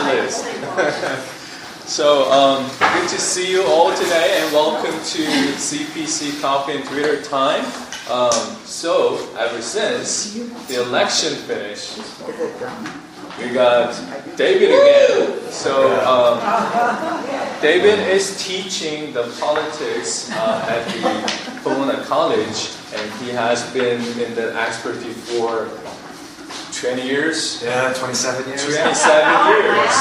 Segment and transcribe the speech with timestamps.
[0.00, 0.44] least.
[1.88, 5.24] so um, good to see you all today, and welcome to
[5.58, 7.64] CPC Coffee and Twitter time.
[8.10, 8.32] Um,
[8.64, 10.34] so ever since
[10.68, 11.98] the election finished,
[13.38, 13.94] we got
[14.36, 15.50] David again.
[15.50, 16.40] So um,
[17.60, 24.34] David is teaching the politics uh, at the Pomona College, and he has been in
[24.34, 25.68] the expertise for
[26.82, 27.62] 20 years.
[27.62, 28.64] Yeah, 27 years.
[28.64, 28.82] 27
[29.54, 29.92] years.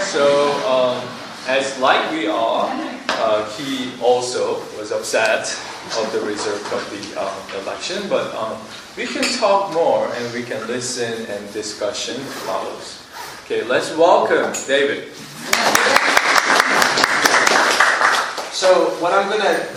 [0.00, 0.24] So,
[0.64, 1.06] um,
[1.46, 2.70] as like we are,
[3.20, 5.42] uh, he also was upset
[6.00, 8.56] of the result of the um, election, but um,
[8.96, 13.04] we can talk more and we can listen and discussion follows.
[13.44, 15.12] Okay, let's welcome David.
[18.54, 19.68] So what I'm going to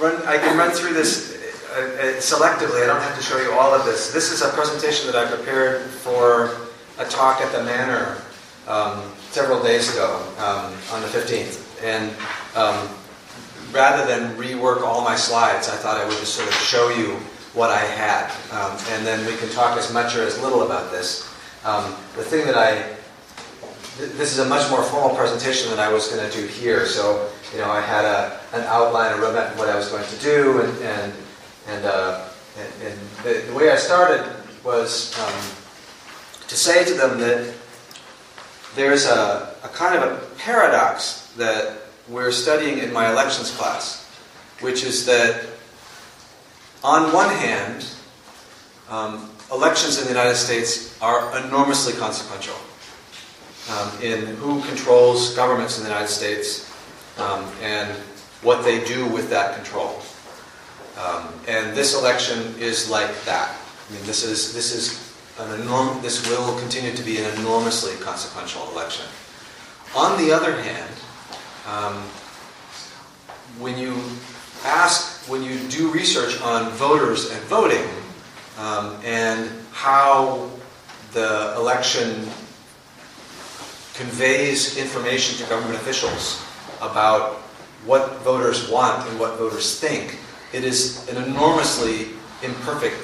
[0.00, 1.29] run, I can run through this
[1.70, 2.82] uh, uh, selectively.
[2.82, 4.12] I don't have to show you all of this.
[4.12, 6.56] This is a presentation that I prepared for
[6.98, 8.20] a talk at the Manor
[8.66, 11.62] um, several days ago um, on the 15th.
[11.84, 12.10] And
[12.56, 12.88] um,
[13.72, 17.14] rather than rework all my slides, I thought I would just sort of show you
[17.54, 18.30] what I had.
[18.50, 21.32] Um, and then we can talk as much or as little about this.
[21.64, 21.84] Um,
[22.16, 22.82] the thing that I,
[23.96, 26.86] th- this is a much more formal presentation than I was going to do here.
[26.86, 30.06] So, you know, I had a, an outline, a roadmap of what I was going
[30.06, 31.12] to do, and, and,
[31.70, 34.26] and, uh, and, and the, the, way I started
[34.64, 35.34] was um,
[36.48, 37.54] to say to them that
[38.74, 44.04] there's a, a kind of a paradox that we're studying in my elections class,
[44.60, 45.46] which is that
[46.82, 47.86] on one hand,
[48.88, 52.56] um, elections in the United States are enormously consequential
[53.70, 56.72] um, in who controls governments in the United States
[57.18, 57.88] um, and
[58.42, 60.02] what they do with that control.
[61.00, 63.56] Um, and this election is like that.
[63.88, 65.00] I mean, this is this is
[65.38, 69.06] an enorm- This will continue to be an enormously consequential election.
[69.94, 70.94] On the other hand,
[71.66, 71.94] um,
[73.58, 73.96] when you
[74.64, 77.88] ask, when you do research on voters and voting,
[78.58, 80.50] um, and how
[81.12, 82.28] the election
[83.94, 86.44] conveys information to government officials
[86.80, 87.36] about
[87.84, 90.18] what voters want and what voters think,
[90.52, 92.08] it is an enormously
[92.42, 92.96] imperfect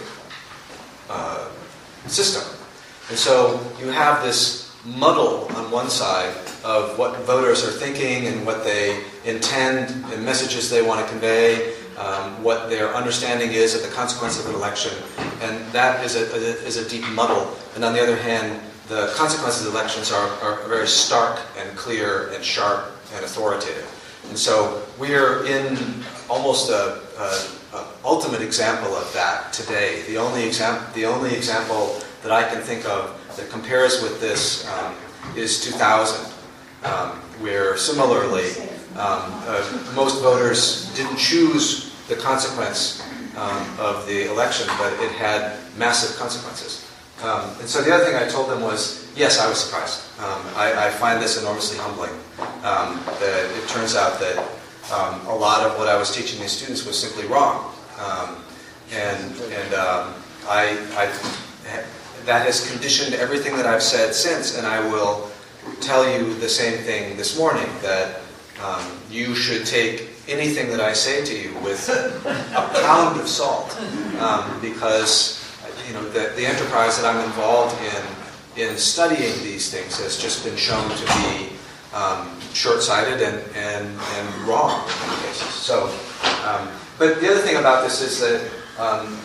[1.09, 1.49] uh,
[2.07, 2.43] system.
[3.09, 6.35] And so you have this muddle on one side
[6.65, 11.75] of what voters are thinking and what they intend and messages they want to convey,
[11.97, 14.93] um, what their understanding is of the consequence of an election,
[15.41, 16.27] and that is a,
[16.67, 17.57] is a deep muddle.
[17.75, 22.31] And on the other hand, the consequences of elections are, are very stark and clear
[22.33, 23.96] and sharp and authoritative.
[24.29, 25.79] And so we are in
[26.29, 30.03] almost a, a, a ultimate example of that today.
[30.09, 34.67] The only, exam- the only example that I can think of that compares with this
[34.69, 34.95] um,
[35.37, 36.33] is 2000,
[36.85, 37.11] um,
[37.41, 38.51] where similarly
[38.95, 43.03] um, uh, most voters didn't choose the consequence
[43.37, 46.87] um, of the election, but it had massive consequences.
[47.23, 50.05] Um, and so the other thing I told them was, yes, I was surprised.
[50.21, 52.13] Um, I, I, find this enormously humbling.
[53.21, 54.37] that it turns out that
[55.29, 57.73] a lot of what I was teaching these students was simply wrong.
[58.93, 59.75] and and
[60.49, 61.85] I, I
[62.27, 65.31] that has conditioned everything that I've said since, and I will
[65.81, 68.21] tell you the same thing this morning that
[68.63, 73.79] um, you should take anything that I say to you with a pound of salt
[74.21, 75.43] um, because
[75.87, 78.26] you know the, the enterprise that I'm involved in
[78.57, 81.57] in studying these things has just been shown to be
[81.95, 85.49] um, short-sighted and, and, and wrong in many cases.
[85.49, 85.85] So,
[86.47, 86.69] um,
[86.99, 88.41] but the other thing about this is that
[88.79, 89.19] um,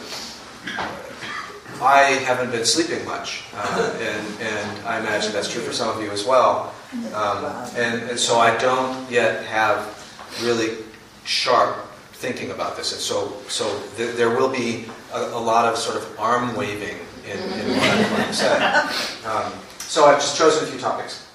[1.81, 6.03] I haven't been sleeping much, uh, and, and I imagine that's true for some of
[6.03, 6.73] you as well.
[7.13, 7.45] Um,
[7.75, 9.97] and, and so I don't yet have
[10.43, 10.77] really
[11.23, 11.77] sharp
[12.11, 12.91] thinking about this.
[12.91, 16.97] And so, so th- there will be a, a, lot of sort of arm waving
[17.31, 19.27] in, in what I'm going to say.
[19.27, 21.27] Um, so I've just chosen a few topics.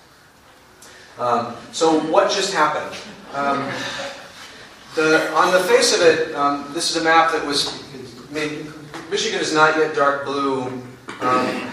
[1.19, 2.95] Um, so what just happened?
[3.35, 3.71] Um,
[4.95, 7.83] the, on the face of it, um, this is a map that was
[8.31, 8.67] made
[9.11, 10.65] Michigan is not yet dark blue.
[11.21, 11.71] Um,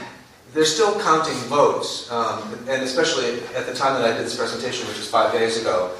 [0.53, 4.87] they're still counting votes, um, and especially at the time that I did this presentation,
[4.87, 5.91] which was five days ago,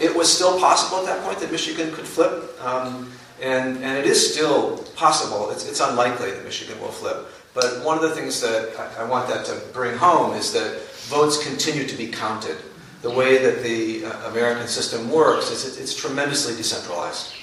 [0.00, 3.12] it was still possible at that point that Michigan could flip, um,
[3.44, 5.50] and, and it is still possible.
[5.50, 7.26] It's, it's unlikely that Michigan will flip.
[7.52, 10.80] But one of the things that I, I want that to bring home is that
[11.08, 12.56] votes continue to be counted.
[13.02, 17.34] The way that the uh, American system works is it, it's tremendously decentralized.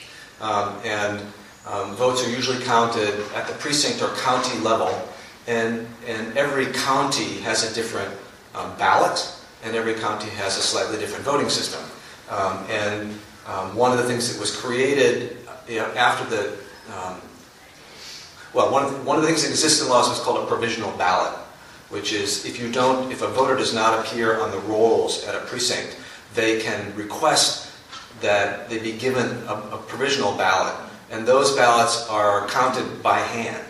[0.42, 1.20] Um, and
[1.68, 5.08] um, votes are usually counted at the precinct or county level,
[5.46, 8.12] and, and every county has a different
[8.56, 9.32] um, ballot,
[9.64, 11.84] and every county has a slightly different voting system.
[12.32, 15.38] Um, and um, one of the things that was created
[15.72, 16.50] you know, after the,
[16.94, 17.22] um,
[18.54, 20.48] well, one of, the, one of the things that exists in laws is called a
[20.48, 21.32] provisional ballot,
[21.90, 25.34] which is if you don't, if a voter does not appear on the rolls at
[25.34, 25.98] a precinct,
[26.34, 27.72] they can request
[28.20, 30.76] that they be given a, a provisional ballot,
[31.10, 33.66] and those ballots are counted by hand,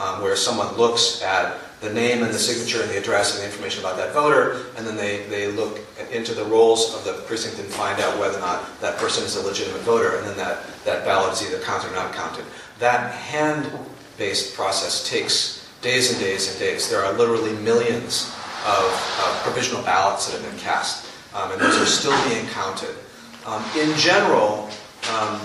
[0.00, 3.46] um, where someone looks at the name and the signature and the address and the
[3.46, 5.80] information about that voter, and then they, they look
[6.10, 9.36] into the rolls of the precinct and find out whether or not that person is
[9.36, 12.44] a legitimate voter, and then that, that ballot is either counted or not counted.
[12.78, 16.88] That hand-based process takes days and days and days.
[16.88, 18.34] There are literally millions
[18.66, 18.84] of,
[19.24, 22.96] of provisional ballots that have been cast, um, and those are still being counted.
[23.44, 24.70] Um, in general,
[25.12, 25.38] um,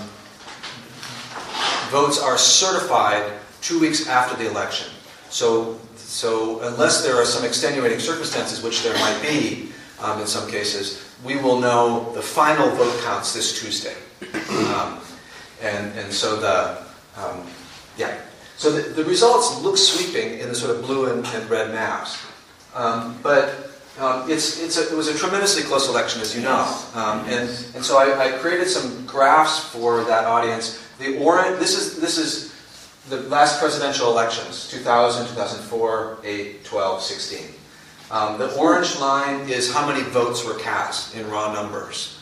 [1.90, 4.90] votes are certified two weeks after the election.
[5.28, 5.78] So
[6.12, 11.02] so unless there are some extenuating circumstances, which there might be um, in some cases,
[11.24, 13.94] we will know the final vote counts this Tuesday.
[14.74, 15.00] Um,
[15.62, 16.84] and, and so the,
[17.16, 17.46] um,
[17.96, 18.20] yeah.
[18.58, 22.22] So the, the, results look sweeping in the sort of blue and, and red maps.
[22.74, 26.78] Um, but um, it's, it's a, it was a tremendously close election, as you know.
[26.94, 30.86] Um, and, and so I, I created some graphs for that audience.
[30.98, 32.51] The orange, this is, this is
[33.08, 37.40] the last presidential elections 2000, 2004, 8, 12, 16.
[38.10, 42.18] Um, the orange line is how many votes were cast in raw numbers.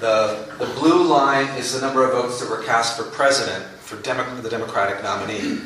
[0.00, 3.96] The, the blue line is the number of votes that were cast for president, for
[4.02, 5.60] Demo- the Democratic nominee.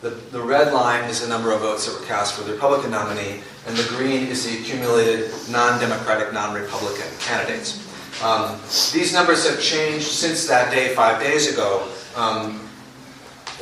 [0.00, 2.90] The, the red line is the number of votes that were cast for the Republican
[2.90, 7.80] nominee, and the green is the accumulated non Democratic, non Republican candidates.
[8.22, 8.58] Um,
[8.92, 11.88] these numbers have changed since that day, five days ago.
[12.16, 12.63] Um,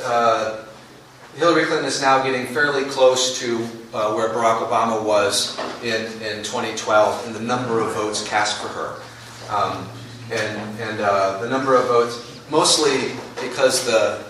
[0.04, 0.64] uh,
[1.36, 3.56] Hillary Clinton is now getting fairly close to
[3.94, 8.68] uh, where Barack Obama was in, in 2012 in the number of votes cast for
[8.68, 9.00] her.
[9.48, 9.88] Um,
[10.30, 14.24] and and uh, the number of votes, mostly because the,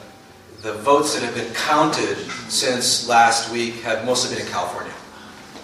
[0.62, 2.16] the votes that have been counted
[2.48, 4.92] since last week have mostly been in California.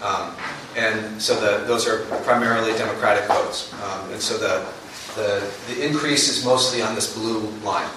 [0.02, 0.34] Um,
[0.76, 3.72] and so the, those are primarily Democratic votes.
[3.82, 4.66] Um, and so the,
[5.14, 7.88] the, the increase is mostly on this blue line.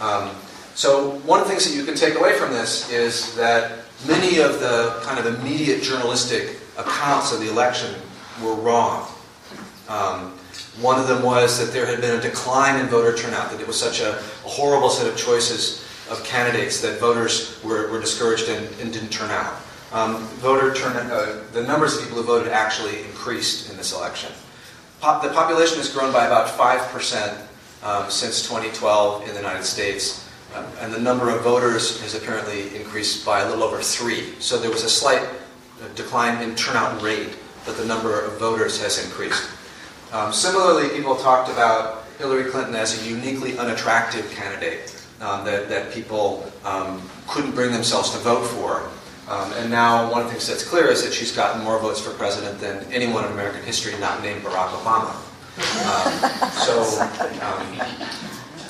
[0.00, 0.30] Um,
[0.74, 4.40] so one of the things that you can take away from this is that many
[4.40, 7.94] of the kind of immediate journalistic accounts of the election
[8.42, 9.08] were wrong.
[9.88, 10.32] Um,
[10.80, 13.66] one of them was that there had been a decline in voter turnout, that it
[13.66, 18.48] was such a, a horrible set of choices of candidates that voters were, were discouraged
[18.48, 19.54] and, and, didn't turn out.
[19.92, 24.32] Um, voter turnout, uh, the numbers of people who voted actually increased in this election.
[25.00, 27.46] Pop, the population has grown by about 5%
[27.84, 30.23] um, since 2012 in the United States.
[30.54, 34.34] Um, and the number of voters has apparently increased by a little over three.
[34.38, 37.36] So there was a slight uh, decline in turnout rate,
[37.66, 39.50] but the number of voters has increased.
[40.12, 45.92] Um, similarly, people talked about Hillary Clinton as a uniquely unattractive candidate um, that, that
[45.92, 48.88] people um, couldn't bring themselves to vote for.
[49.28, 52.00] Um, and now one of the things that's clear is that she's gotten more votes
[52.00, 55.16] for president than anyone in American history not named Barack Obama.
[55.56, 56.82] Um, so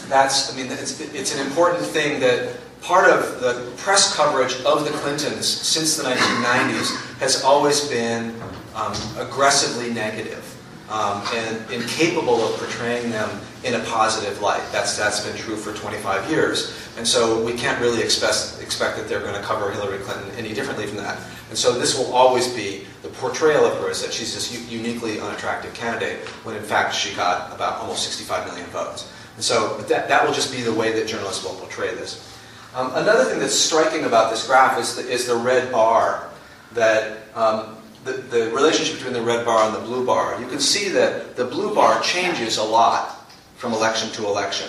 [0.08, 4.84] that's, I mean, it's, it's an important thing that part of the press coverage of
[4.84, 8.34] the Clintons since the 1990s has always been
[8.74, 10.50] um, aggressively negative
[10.90, 14.62] um, and incapable of portraying them in a positive light.
[14.70, 16.78] That's, that's been true for 25 years.
[16.98, 20.52] And so we can't really expect, expect that they're going to cover Hillary Clinton any
[20.52, 21.18] differently from that.
[21.48, 25.20] And so this will always be the portrayal of her is that she's this uniquely
[25.20, 29.10] unattractive candidate, when in fact she got about almost 65 million votes.
[29.34, 32.30] And so that, that will just be the way that journalists will portray this.
[32.74, 36.28] Um, another thing that's striking about this graph is the, is the red bar,
[36.72, 40.40] that um, the, the relationship between the red bar and the blue bar.
[40.40, 44.68] You can see that the blue bar changes a lot from election to election.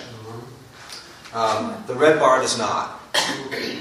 [1.34, 3.00] Um, the red bar does not.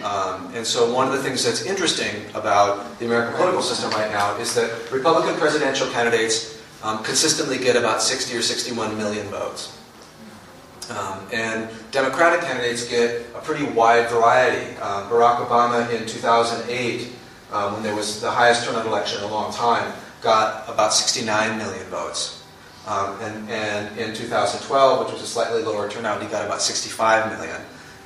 [0.05, 4.11] Um, and so one of the things that's interesting about the American political system right
[4.11, 9.75] now is that Republican presidential candidates um, consistently get about 60 or 61 million votes.
[10.89, 14.75] Um, and Democratic candidates get a pretty wide variety.
[14.77, 17.11] Um, Barack Obama in 2008,
[17.51, 21.57] um, when there was the highest turnout election in a long time, got about 69
[21.57, 22.43] million votes.
[22.87, 27.31] Um, and, and, in 2012, which was a slightly lower turnout, he got about 65
[27.31, 27.59] million.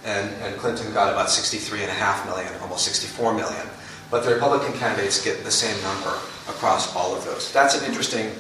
[0.05, 3.67] And, and Clinton got about 63.5 million, almost 64 million.
[4.09, 6.17] But the Republican candidates get the same number
[6.47, 7.51] across all of those.
[7.51, 8.31] That's an interesting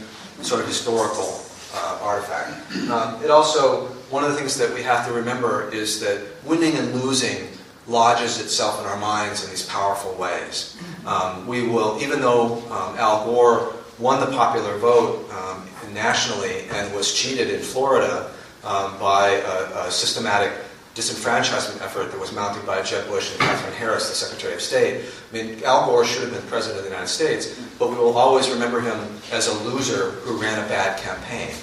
[0.41, 1.41] sort of historical
[1.73, 2.51] uh, artifact.
[2.89, 6.75] Um, it also one of the things that we have to remember is that winning
[6.75, 7.47] and losing
[7.87, 10.77] lodges itself in our minds in these powerful ways.
[11.05, 16.93] Um, we will, even though um, Al Gore won the popular vote um, nationally and
[16.95, 18.31] was cheated in Florida
[18.63, 20.51] um, by a, a, systematic
[20.95, 25.05] disenfranchisement effort that was mounted by Jeb Bush and Katherine Harris, the Secretary of State.
[25.29, 28.17] I mean, Al Gore should have been president of the United States, but we will
[28.17, 28.99] always remember him
[29.31, 31.53] as a loser who ran a bad campaign.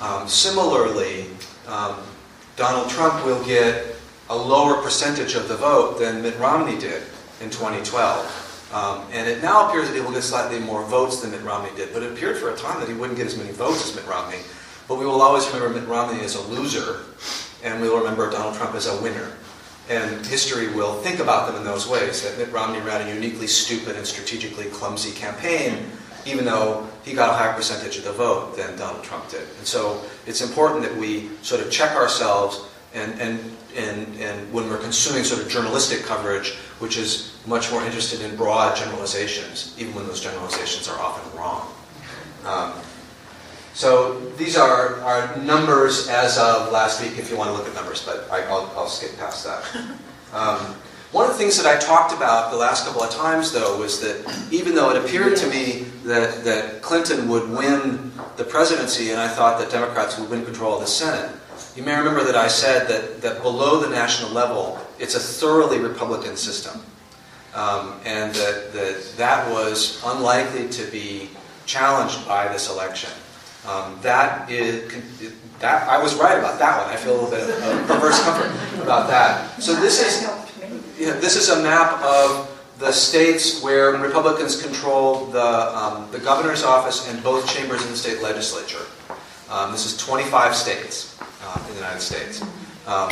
[0.00, 1.26] Um, similarly,
[1.68, 1.96] um,
[2.56, 3.96] Donald Trump will get
[4.30, 7.02] a lower percentage of the vote than Mitt Romney did
[7.40, 8.70] in 2012.
[8.72, 11.70] Um, and it now appears that he will get slightly more votes than Mitt Romney
[11.76, 13.94] did, but it appeared for a time that he wouldn't get as many votes as
[13.94, 14.38] Mitt Romney.
[14.88, 17.00] But we will always remember Mitt Romney as a loser,
[17.62, 19.32] and we will remember Donald Trump as a winner.
[19.90, 23.46] And history will think about them in those ways, that Mitt Romney ran a uniquely
[23.46, 25.86] stupid and strategically clumsy campaign,
[26.24, 29.42] even though he got a higher percentage of the vote than Donald Trump did.
[29.58, 34.68] And so it's important that we sort of check ourselves and, and, and, and when
[34.68, 39.94] we're consuming sort of journalistic coverage, which is much more interested in broad generalizations, even
[39.94, 41.72] when those generalizations are often wrong.
[42.44, 42.72] Um,
[43.74, 47.74] so these are our numbers as of last week, if you want to look at
[47.74, 49.64] numbers, but I, will skip past that.
[50.32, 50.76] Um,
[51.12, 54.00] one of the things that I talked about the last couple of times, though, was
[54.00, 59.20] that even though it appeared to me that, that Clinton would win the presidency, and
[59.20, 61.30] I thought that Democrats would win control of the Senate,
[61.76, 65.80] you may remember that I said that, that below the national level, it's a thoroughly
[65.80, 66.80] Republican system.
[67.54, 71.28] Um, and that, that that was unlikely to be
[71.66, 73.10] challenged by this election.
[73.66, 74.92] Um, that is,
[75.60, 76.92] that I was right about that one.
[76.92, 79.62] I feel a little bit of perverse comfort about that.
[79.62, 80.22] So this is,
[80.98, 86.18] you know, this is a map of the states where Republicans control the, um, the
[86.18, 88.84] governor's office and both chambers in the state legislature.
[89.48, 92.42] Um, this is 25 states uh, in the United States.
[92.86, 93.10] Um,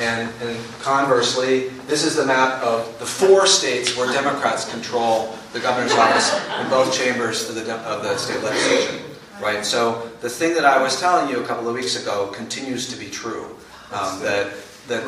[0.00, 5.60] and, and, conversely, this is the map of the four states where Democrats control the
[5.60, 9.13] governor's office in both chambers of the, of the state legislature.
[9.40, 9.64] Right.
[9.64, 12.98] So the thing that I was telling you a couple of weeks ago continues to
[12.98, 13.56] be true.
[13.92, 14.52] Um, that
[14.88, 15.02] that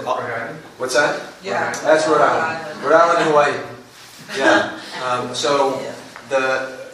[0.79, 1.33] what's that?
[1.43, 1.73] Yeah.
[1.83, 2.83] That's Rhode Island.
[2.83, 3.55] Rhode Island, Hawaii.
[4.37, 4.81] Yeah.
[5.05, 5.79] Um, so
[6.31, 6.91] the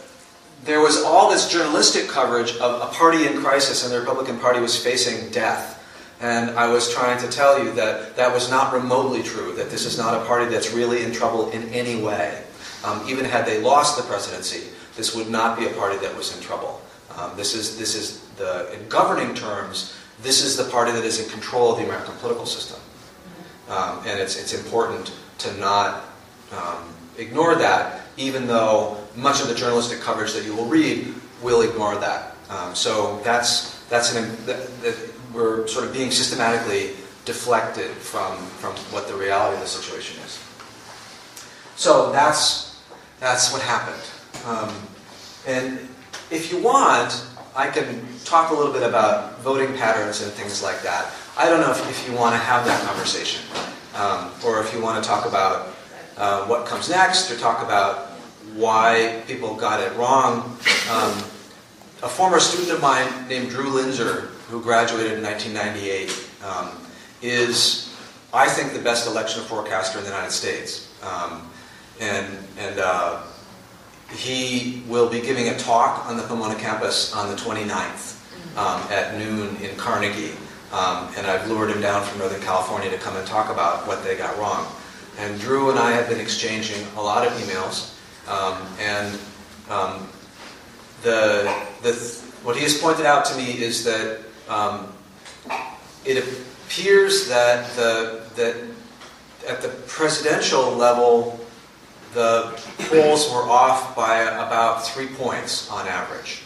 [0.65, 4.59] there was all this journalistic coverage of a party in crisis and the Republican Party
[4.59, 5.79] was facing death.
[6.21, 9.85] And I was trying to tell you that that was not remotely true, that this
[9.85, 12.43] is not a party that's really in trouble in any way.
[12.85, 16.35] Um, even had they lost the presidency, this would not be a party that was
[16.35, 16.81] in trouble.
[17.17, 21.19] Um, this is, this is the, in governing terms, this is the party that is
[21.23, 22.79] in control of the American political system.
[23.69, 26.05] Um, and it's, it's important to not
[26.51, 26.83] um,
[27.17, 31.95] ignore that, even though much of the journalistic coverage that you will read will ignore
[31.95, 32.35] that.
[32.49, 34.95] Um, so that's, that's an, that, that
[35.33, 36.91] we're sort of being systematically
[37.25, 40.39] deflected from, from what the reality of the situation is.
[41.75, 42.81] So that's,
[43.19, 44.03] that's what happened.
[44.45, 44.73] Um,
[45.47, 45.79] and
[46.31, 47.25] if you want,
[47.55, 51.13] I can talk a little bit about voting patterns and things like that.
[51.37, 53.43] I don't know if, if you want to have that conversation,
[53.95, 55.67] um, or if you want to talk about
[56.17, 58.09] uh, what comes next, or talk about
[58.55, 60.57] why people got it wrong.
[60.91, 61.11] Um,
[62.03, 66.69] a former student of mine named Drew Linzer, who graduated in 1998, um,
[67.21, 67.95] is,
[68.33, 70.93] I think, the best election forecaster in the United States.
[71.01, 71.49] Um,
[71.99, 73.21] and and uh,
[74.15, 78.19] he will be giving a talk on the Pomona campus on the 29th
[78.57, 80.33] um, at noon in Carnegie.
[80.71, 84.03] Um, and I've lured him down from Northern California to come and talk about what
[84.03, 84.65] they got wrong.
[85.19, 87.93] And Drew and I have been exchanging a lot of emails.
[88.27, 89.19] Um, and
[89.69, 90.09] um,
[91.03, 91.53] the,
[91.83, 91.93] the,
[92.43, 94.91] what he has pointed out to me is that um,
[96.05, 98.55] it appears that, the, that
[99.47, 101.39] at the presidential level,
[102.13, 106.41] the polls were off by about three points on average.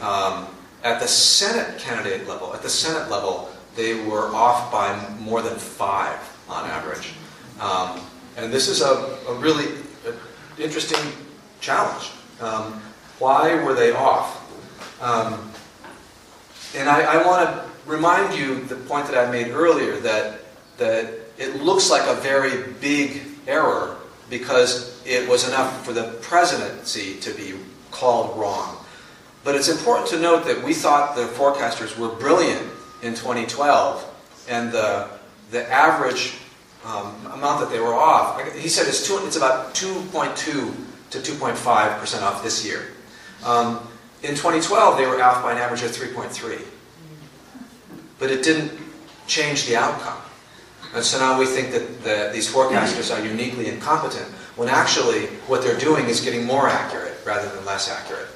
[0.00, 0.46] Um,
[0.82, 5.56] at the Senate candidate level, at the Senate level, they were off by more than
[5.56, 6.18] five
[6.48, 7.14] on average.
[7.60, 8.00] Um,
[8.36, 9.66] and this is a, a really
[10.58, 11.12] interesting
[11.60, 12.10] challenge.
[12.40, 12.80] Um,
[13.18, 14.42] why were they off?
[15.00, 15.50] Um,
[16.76, 20.40] and I, I want to remind you the point that I made earlier that,
[20.76, 23.96] that it looks like a very big error
[24.28, 27.54] because it was enough for the presidency to be
[27.90, 28.76] called wrong.
[29.44, 32.66] But it's important to note that we thought the forecasters were brilliant
[33.02, 35.08] in 2012, and the,
[35.50, 36.34] the average
[36.84, 40.34] um, amount that they were off, he said it's, two, it's about 2.2
[41.10, 42.88] to 2.5% off this year.
[43.44, 43.86] Um,
[44.22, 46.62] in 2012, they were off by an average of 3.3.
[48.18, 48.72] but it didn't
[49.26, 50.18] change the outcome.
[50.94, 54.26] And so now we think that the, these forecasters are uniquely incompetent,
[54.56, 58.28] when actually what they're doing is getting more accurate rather than less accurate.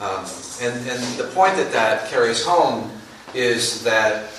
[0.00, 0.26] Um,
[0.60, 2.90] and, and the point that that carries home
[3.32, 4.30] is that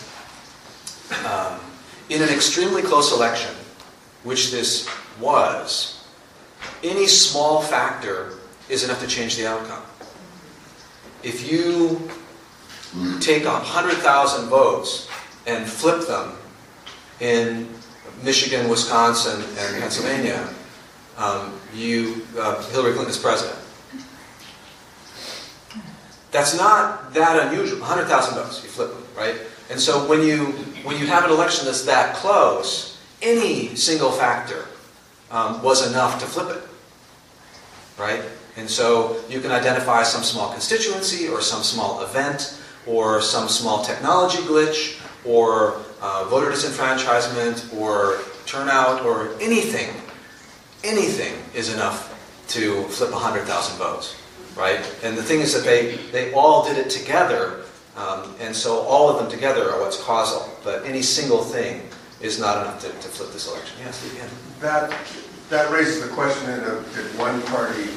[1.26, 1.60] um,
[2.10, 3.54] in an extremely close election,
[4.24, 6.04] which this was,
[6.84, 8.34] any small factor
[8.70, 9.84] is enough to change the outcome.
[11.24, 12.10] If you
[13.20, 15.10] take 100,000 votes
[15.48, 16.34] and flip them
[17.20, 17.70] in
[18.24, 20.50] Michigan, Wisconsin, and Pennsylvania,
[21.18, 23.58] um, you, uh, Hillary Clinton is president.
[26.32, 27.80] That's not that unusual.
[27.80, 29.36] 100,000 votes, you flip them, right?
[29.70, 30.48] And so when you,
[30.84, 34.66] when you have an election that's that close, any single factor
[35.32, 36.64] um, was enough to flip it,
[37.98, 38.22] right?
[38.58, 43.84] And so you can identify some small constituency or some small event or some small
[43.84, 49.90] technology glitch or uh, voter disenfranchisement or turnout or anything,
[50.84, 52.14] anything is enough
[52.48, 54.16] to flip 100,000 votes,
[54.56, 54.80] right?
[55.04, 57.64] And the thing is that they, they all did it together,
[57.98, 61.82] um, and so all of them together are what's causal, but any single thing
[62.22, 63.76] is not enough to, to flip this election.
[63.80, 64.08] Yes.
[64.62, 64.94] That,
[65.50, 67.90] that raises the question of did one party,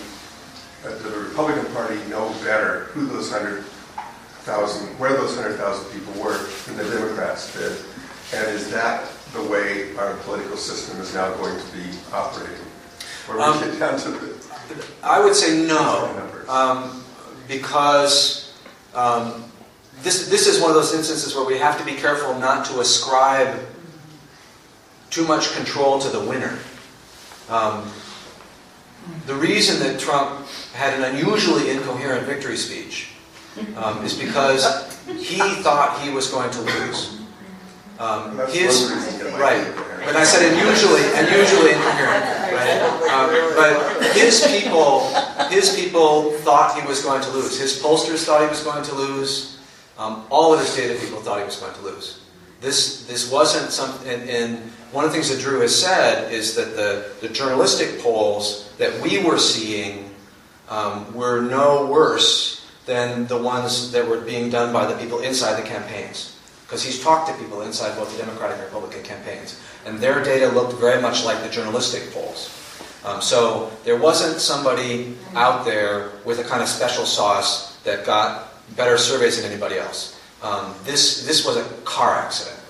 [0.82, 3.64] uh, the Republican Party know better who those hundred
[4.48, 7.76] thousand, where those hundred thousand people were than the Democrats did?
[8.32, 12.56] And is that the way our political system is now going to be operating?
[13.28, 14.34] We Um, get down to the,
[15.02, 16.10] I would say no,
[16.48, 17.04] um,
[17.46, 18.52] because
[18.94, 19.44] um,
[20.02, 22.80] this, this is one of those instances where we have to be careful not to
[22.80, 23.60] ascribe
[25.10, 26.58] too much control to the winner.
[27.48, 27.90] Um,
[29.26, 33.10] the reason that Trump had an unusually incoherent victory speech
[33.76, 37.17] um, is because he thought he was going to lose.
[37.98, 39.74] Um, his, one reason it might right.
[40.04, 42.80] But I said unusually, unusually incoherent, right?
[43.10, 45.12] Um, but his people,
[45.50, 47.58] his people thought he was going to lose.
[47.58, 49.58] His pollsters thought he was going to lose.
[49.98, 52.20] Um, all of his data people thought he was going to lose.
[52.60, 54.58] This, this wasn't some, and, and
[54.92, 59.00] one of the things that Drew has said is that the, the journalistic polls that
[59.02, 60.10] we were seeing
[60.68, 65.62] um, were no worse than the ones that were being done by the people inside
[65.62, 66.37] the campaigns.
[66.68, 69.58] Because he's talked to people inside both the Democratic and Republican campaigns.
[69.86, 72.54] And their data looked very much like the journalistic polls.
[73.06, 78.52] Um, so there wasn't somebody out there with a kind of special sauce that got
[78.76, 80.20] better surveys than anybody else.
[80.42, 82.60] Um, this, this was a car accident.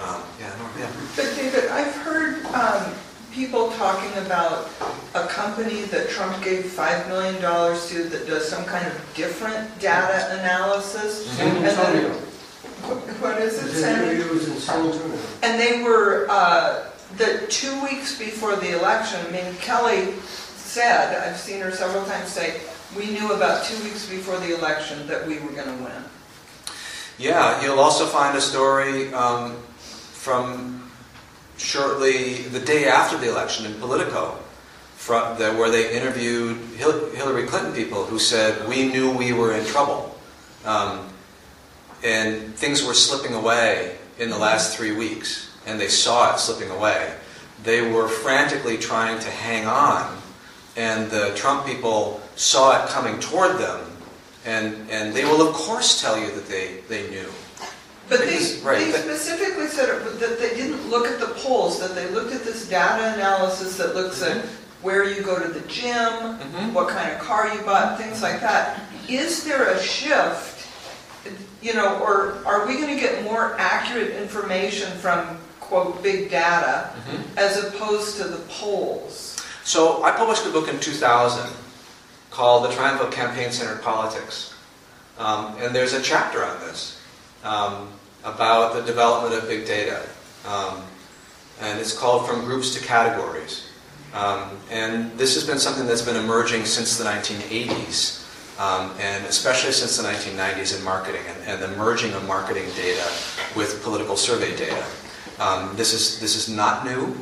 [0.00, 0.92] Um, yeah, no, yeah.
[1.16, 2.94] But David, I've heard um,
[3.32, 4.70] people talking about
[5.16, 10.38] a company that Trump gave $5 million to that does some kind of different data
[10.38, 11.26] analysis.
[11.32, 12.28] San And then- Antonio.
[12.82, 14.22] What is it, The Sandy?
[14.22, 20.12] in San And they were, uh, the two weeks before the election, I mean, Kelly
[20.56, 22.60] said, I've seen her several times say,
[22.96, 26.04] we knew about two weeks before the election that we were going to win.
[27.18, 30.90] Yeah, you'll also find a story um, from
[31.56, 34.38] shortly the day after the election in Politico,
[34.96, 39.52] from the, where they interviewed Hil- Hillary Clinton people who said, We knew we were
[39.54, 40.18] in trouble.
[40.64, 41.08] Um,
[42.02, 46.70] and things were slipping away in the last three weeks, and they saw it slipping
[46.70, 47.14] away.
[47.62, 50.18] They were frantically trying to hang on,
[50.76, 53.80] and the Trump people saw it coming toward them,
[54.44, 57.28] and, and they will, of course, tell you that they, they knew.
[58.08, 59.88] But they, right, they but- specifically said
[60.18, 63.94] that they didn't look at the polls, that they looked at this data analysis that
[63.94, 64.44] looks at
[64.82, 66.72] where you go to the gym, Mhm.
[66.72, 68.80] what kind of car you bought, things like that.
[69.08, 70.51] Is there a shift,
[71.62, 76.92] you know, or are we going to get more accurate information from, quote, big data
[77.36, 79.40] as opposed to the polls?
[79.64, 81.48] So I published a book in 2000
[82.30, 84.54] called The Triumph of Campaign-Centered Politics.
[85.18, 87.00] Um, and there's a chapter on this
[87.44, 87.88] um,
[88.24, 90.08] about the development of big data.
[90.46, 90.82] Um,
[91.60, 93.68] and it's called From Groups to Categories.
[94.14, 98.21] Um, and this has been something that's been emerging since the 1980s,
[98.62, 103.04] um, and especially since the 1990s in marketing, and, and the merging of marketing data
[103.56, 104.84] with political survey data.
[105.40, 107.16] Um, this, is, this is not new.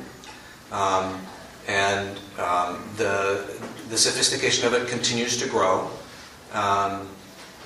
[0.71, 1.19] Um,
[1.67, 5.91] and um, the, the sophistication of it continues to grow.
[6.53, 7.09] Um,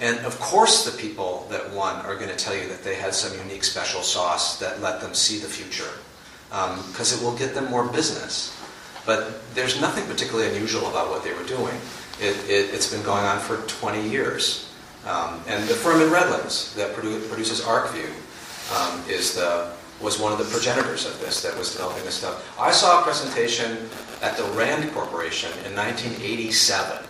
[0.01, 3.13] and of course, the people that won are going to tell you that they had
[3.13, 5.91] some unique special sauce that let them see the future,
[6.51, 8.57] because it will get them more business.
[9.07, 11.75] But there's nothing particularly unusual about what they were doing.
[12.21, 14.73] It, it, it's been going on for 20 years.
[15.07, 18.09] Um, and the firm in Redlands that produ- produces ArcView
[18.75, 22.59] um, is the, was one of the progenitors of this that was developing this stuff.
[22.59, 23.89] I saw a presentation
[24.23, 27.05] at the RAND Corporation in 1987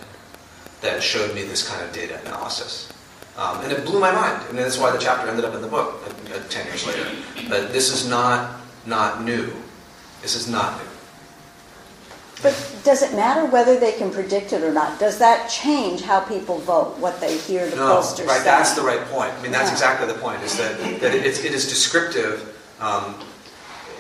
[0.81, 2.93] that showed me this kind of data analysis.
[3.37, 4.49] Um, and it blew my mind.
[4.49, 7.11] And that's why the chapter ended up in the book uh, uh, 10 years later.
[7.49, 9.53] But this is not, not new.
[10.23, 10.91] This is not new.
[12.43, 12.53] But
[12.85, 15.01] does it matter whether they can predict it or not?
[15.01, 18.45] Does that change how people vote, what they hear the No, posters right, say?
[18.45, 19.33] that's the right point.
[19.39, 19.73] I mean, that's Yeah.
[19.73, 23.15] exactly the point, is that, that it is, it is descriptive, um,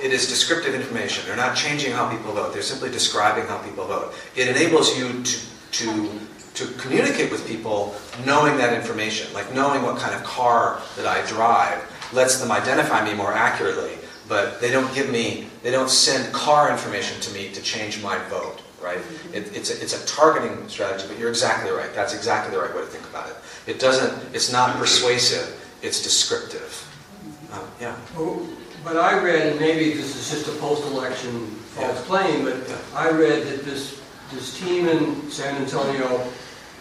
[0.03, 1.25] it is descriptive information.
[1.27, 4.15] They're not changing how people vote, they're simply describing how people vote.
[4.37, 5.39] It enables you to,
[5.73, 6.11] to,
[6.55, 7.95] to communicate with people
[8.27, 11.81] knowing that information, like knowing what kind of car that I drive,
[12.13, 13.93] lets them identify me more accurately,
[14.29, 18.19] but they don't give me, they don't send car information to me to change my
[18.29, 18.99] vote, right?
[19.33, 21.93] It, it's, a, it's a targeting strategy, but you're exactly right.
[21.95, 23.37] That's exactly the right way to think about it.
[23.67, 26.87] It doesn't, it's not persuasive, it's descriptive.
[27.53, 27.97] Um, yeah.
[28.17, 28.47] Well,
[28.85, 32.05] But I read, and maybe this is just a post-election false Yeah.
[32.05, 32.77] claim, but Yeah.
[32.95, 34.01] I read that this,
[34.33, 36.29] this team in San Antonio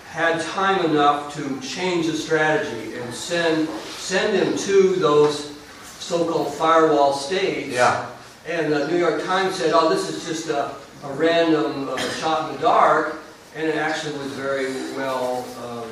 [0.10, 5.52] had time enough to change the strategy and send, send them to those
[6.00, 7.70] so-called firewall states.
[7.70, 8.06] Yeah.
[8.46, 12.50] And the New York Times said, oh, this is just a, a random uh, shot
[12.50, 13.20] in the dark,
[13.56, 15.89] and it actually was very well, um,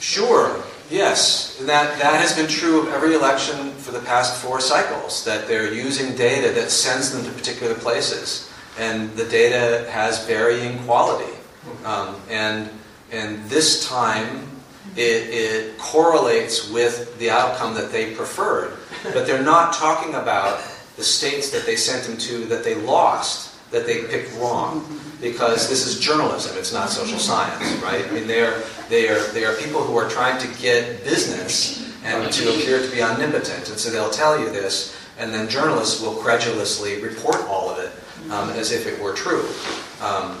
[0.00, 1.58] Sure, yes.
[1.58, 5.72] That, that has been true of every election for the past four cycles, that they're
[5.72, 8.50] using data that sends them to particular places.
[8.78, 11.34] And the data has varying quality.
[11.84, 12.70] Um, and,
[13.12, 14.48] and this time,
[14.96, 18.78] it, it correlates with the outcome that they preferred.
[19.02, 20.62] But they're not talking about
[20.96, 24.84] the states that they sent them to that they lost, that they picked wrong.
[25.20, 28.06] Because this is journalism, it's not social science, right?
[28.06, 32.32] I mean, they're, they are, they are people who are trying to get business and
[32.32, 33.68] to appear to be omnipotent.
[33.68, 37.92] And so they'll tell you this, and then journalists will credulously report all of it
[38.32, 39.46] um, as if it were true.
[40.00, 40.38] Um,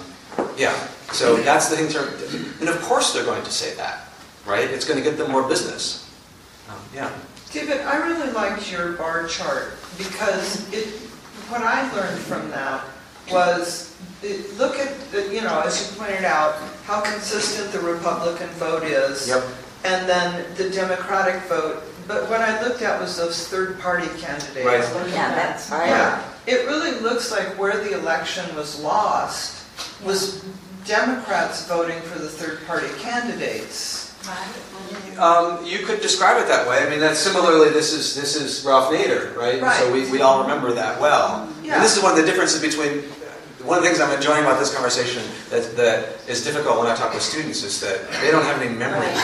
[0.56, 0.72] yeah,
[1.12, 2.50] so that's the thing.
[2.60, 4.08] And of course they're going to say that,
[4.46, 4.70] right?
[4.70, 6.08] It's going to get them more business.
[6.70, 7.12] Um, yeah.
[7.52, 10.86] David, I really liked your bar chart because it,
[11.50, 12.84] what I learned from that
[13.32, 14.92] was, it- look at,
[15.32, 19.28] you know, as you pointed out, how consistent the Republican vote is.
[19.28, 19.44] Yep.
[19.84, 21.82] And then the Democratic vote.
[22.06, 24.56] But what I looked at was those third-party candidates.
[24.66, 25.10] Right.
[25.12, 29.64] Yeah, that's, Yeah, it really looks like where the election was lost
[30.04, 30.44] was
[30.84, 34.08] Democrats voting for the third-party candidates.
[35.18, 36.84] Um, you could describe it that way.
[36.84, 37.70] I mean, that's similarly.
[37.70, 39.60] This is this is Ralph Nader, right?
[39.62, 39.76] Right.
[39.78, 41.48] So we, we all remember that well.
[41.62, 41.74] Yeah.
[41.76, 43.04] And this is one of the differences between.
[43.64, 46.94] One of the things I'm enjoying about this conversation that, that is difficult when I
[46.96, 49.06] talk with students is that they don't have any memory.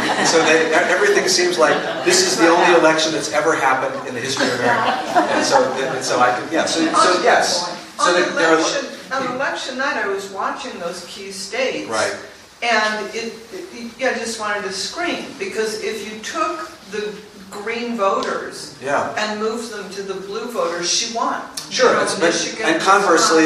[0.00, 4.14] And so they, everything seems like this is the only election that's ever happened in
[4.14, 4.90] the history of America.
[5.34, 6.64] And so, and so I could, yeah.
[6.66, 7.68] So, so yes.
[7.98, 11.88] So On there- there are- election, on election night, I was watching those key states.
[11.88, 12.14] Right.
[12.62, 17.14] And it, it- yeah, I just wanted to scream, because if you took the
[17.50, 19.12] green voters Yeah.
[19.16, 21.40] and moved them to the blue voters, she won.
[21.70, 23.44] Sure, You know, Michigan, and conversely,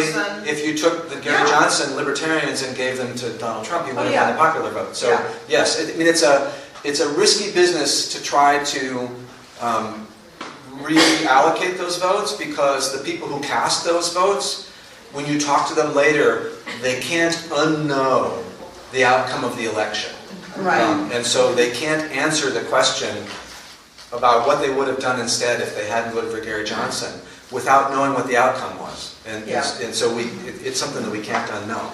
[0.48, 1.46] if you took the Gary Yeah.
[1.50, 4.22] Johnson libertarians and gave them to Donald Trump, you would Oh, have yeah.
[4.28, 4.96] won the popular vote.
[4.96, 5.20] So, Yeah.
[5.48, 6.52] yes, it- I mean, it's a,
[6.84, 9.10] it's a risky business to try to
[9.60, 10.06] um,
[10.82, 14.66] reallocate those votes because the people who cast those votes,
[15.12, 16.50] when you talk to them later,
[16.82, 18.42] they can't unknow
[18.92, 20.12] the outcome of the election.
[20.56, 20.80] Right.
[20.82, 23.16] Um, And so they can't answer the question
[24.16, 27.90] about what they would have done instead if they hadn't voted for Gary Johnson without
[27.92, 29.16] knowing what the outcome was.
[29.26, 29.64] And, Yeah.
[29.82, 31.90] and so we, it, it's something that we can't unknow.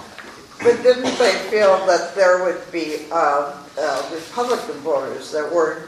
[0.63, 5.85] But didn't they feel that there would be uh, uh, Republican voters that were,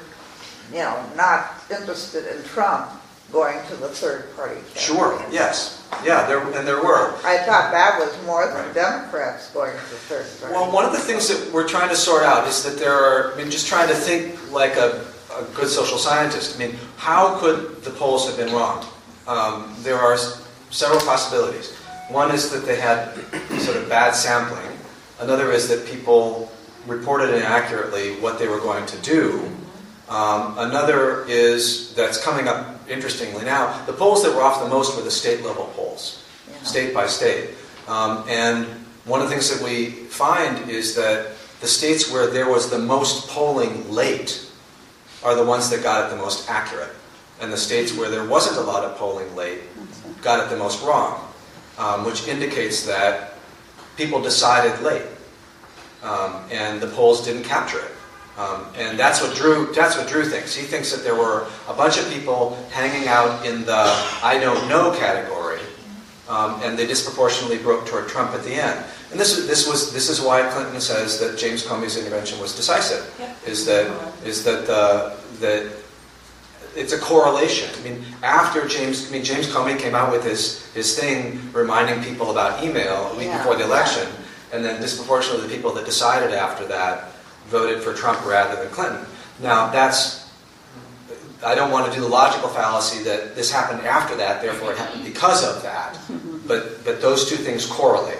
[0.72, 2.90] you know, not interested in Trump
[3.30, 4.78] going to the third-party candidate?
[4.82, 5.86] Sure, yes.
[6.04, 7.12] Yeah, there, and there were.
[7.22, 8.74] I thought that was more than Right.
[8.74, 10.54] Democrats going to the third party.
[10.54, 13.34] Well, one of the things that we're trying to sort out is that there are,
[13.34, 15.04] I mean, just trying to think like a,
[15.38, 16.56] a good social scientist.
[16.56, 18.84] I mean, how could the polls have been wrong?
[19.26, 20.16] Um, there are
[20.70, 21.74] several possibilities.
[22.08, 23.14] One is that they had
[23.60, 24.76] sort of bad sampling.
[25.20, 26.50] Another is that people
[26.86, 29.48] reported inaccurately what they were going to do.
[30.08, 33.84] Um, another is that's coming up interestingly now.
[33.86, 36.62] The polls that were off the most were the state level polls Yeah.
[36.64, 37.50] state by state.
[37.88, 38.66] Um, and
[39.04, 41.28] one of the things that we find is that
[41.60, 44.44] the states where there was the most polling late
[45.24, 46.92] are the ones that got it the most accurate.
[47.40, 49.60] And the states where there wasn't a lot of polling late
[50.22, 51.28] got it the most wrong,
[51.78, 53.34] um, which indicates that
[53.96, 55.02] people decided late.
[56.02, 57.90] um, and the polls didn't capture it.
[58.38, 59.72] Um, and that's what Drew.
[59.74, 60.54] That's what Drew thinks.
[60.54, 63.84] He thinks that there were a bunch of people hanging out in the
[64.22, 65.41] "I don't know" category,
[66.32, 68.82] um, and they disproportionately broke toward Trump at the end.
[69.10, 72.56] And this, is, this was this is why Clinton says that James Comey's intervention was
[72.56, 73.04] decisive.
[73.46, 73.86] Is that
[74.24, 75.70] is that the that
[76.74, 77.68] it's a correlation.
[77.78, 82.02] I mean, after James, I mean James Comey came out with his his thing reminding
[82.02, 83.36] people about email a week Yeah.
[83.38, 84.08] before the election,
[84.54, 87.12] and then disproportionately the people that decided after that
[87.48, 89.04] voted for Trump rather than Clinton.
[89.42, 90.22] Now that's
[91.44, 94.78] I don't want to do the logical fallacy that this happened after that, therefore it
[94.78, 95.98] happened because of that.
[96.46, 98.18] But but those two things correlate,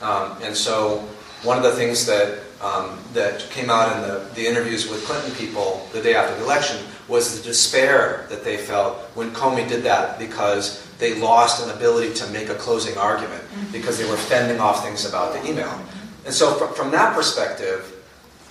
[0.00, 0.98] um, and so
[1.42, 5.32] one of the things that um, that came out in the, the interviews with Clinton
[5.32, 9.82] people the day after the election was the despair that they felt when Comey did
[9.82, 14.60] that because they lost an ability to make a closing argument because they were fending
[14.60, 15.78] off things about the email.
[16.24, 17.92] And so from, from that perspective,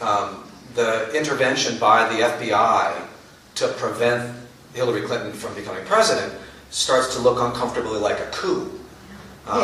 [0.02, 0.44] um,
[0.76, 3.08] the intervention by the FBI
[3.56, 4.36] to prevent
[4.74, 6.34] Hillary Clinton from becoming president
[6.70, 8.80] starts to look uncomfortably like a coup.
[9.48, 9.62] Um,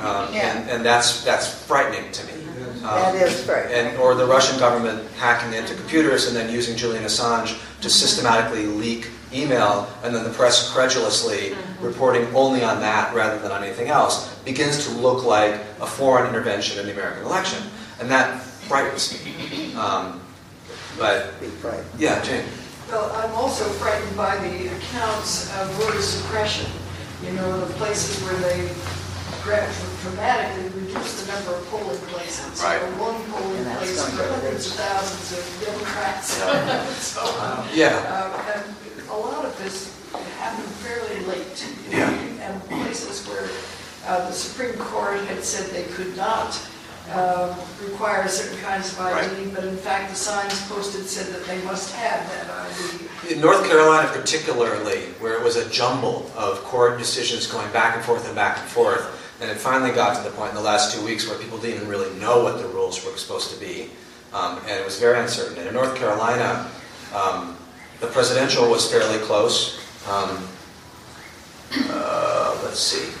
[0.00, 0.56] um, Yeah.
[0.56, 2.32] and, and that's, that's frightening to me.
[2.82, 3.70] Um, That is right.
[3.70, 8.66] and, or the Russian government hacking into computers and then using Julian Assange to systematically
[8.66, 13.88] leak email, and then the press credulously reporting only on that rather than on anything
[13.88, 17.62] else, begins to look like a foreign intervention in the American election.
[18.00, 19.74] And that frightens me.
[19.74, 20.20] Um,
[20.98, 21.32] but,
[21.98, 22.44] yeah, Jane.
[22.90, 26.70] Well, I'm also frightened by the accounts of voter suppression.
[27.24, 28.74] You know, the places where they gra-
[29.42, 32.62] dramatically reduced the number of polling places.
[32.62, 32.80] Right.
[32.80, 36.38] You know, One polling And that's place going for to hundreds of thousands of Democrats.
[37.02, 37.22] So,
[37.74, 39.98] Yeah, uh, and a lot of this
[40.38, 41.66] happened fairly late.
[41.90, 42.10] you Yeah.
[42.10, 43.48] And places where
[44.06, 46.58] uh, the Supreme Court had said they could not
[47.10, 51.60] uh, require certain kinds of ID, but in fact, the signs posted said that they
[51.64, 53.34] must have that ID.
[53.34, 58.04] In North Carolina particularly, where it was a jumble of court decisions going back and
[58.04, 60.94] forth and back and forth, and it finally got to the point in the last
[60.94, 63.90] two weeks where people didn't even really know what the rules were supposed to be,
[64.32, 65.58] um, and it was very uncertain.
[65.58, 66.70] And in North Carolina,
[67.12, 67.56] um,
[67.98, 69.80] the presidential was fairly close.
[70.08, 70.48] Um,
[71.90, 73.12] uh, let's see.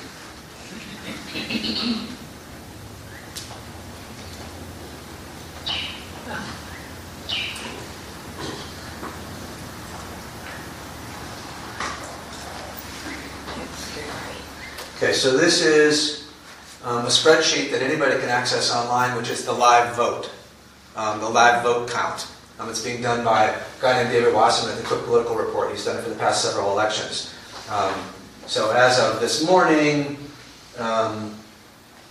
[15.02, 16.30] Okay, so this is
[16.84, 20.30] um, a spreadsheet that anybody can access online, which is the live vote,
[20.94, 22.28] um, the live vote count.
[22.60, 25.72] Um, it's being done by a guy named David Wasserman at the Cook Political Report.
[25.72, 27.34] He's done it for the past several elections.
[27.68, 27.92] Um,
[28.46, 30.18] so as of this morning,
[30.78, 31.34] um,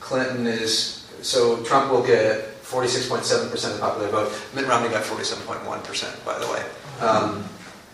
[0.02, 4.38] Clinton is, so Trump will get 46.7% of the popular vote.
[4.54, 6.66] Mitt Romney got 47.1%, by the way.
[7.00, 7.46] Um,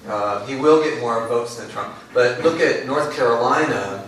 [0.07, 1.93] uh, he will get more votes than Trump.
[2.15, 4.06] But look at North Carolina.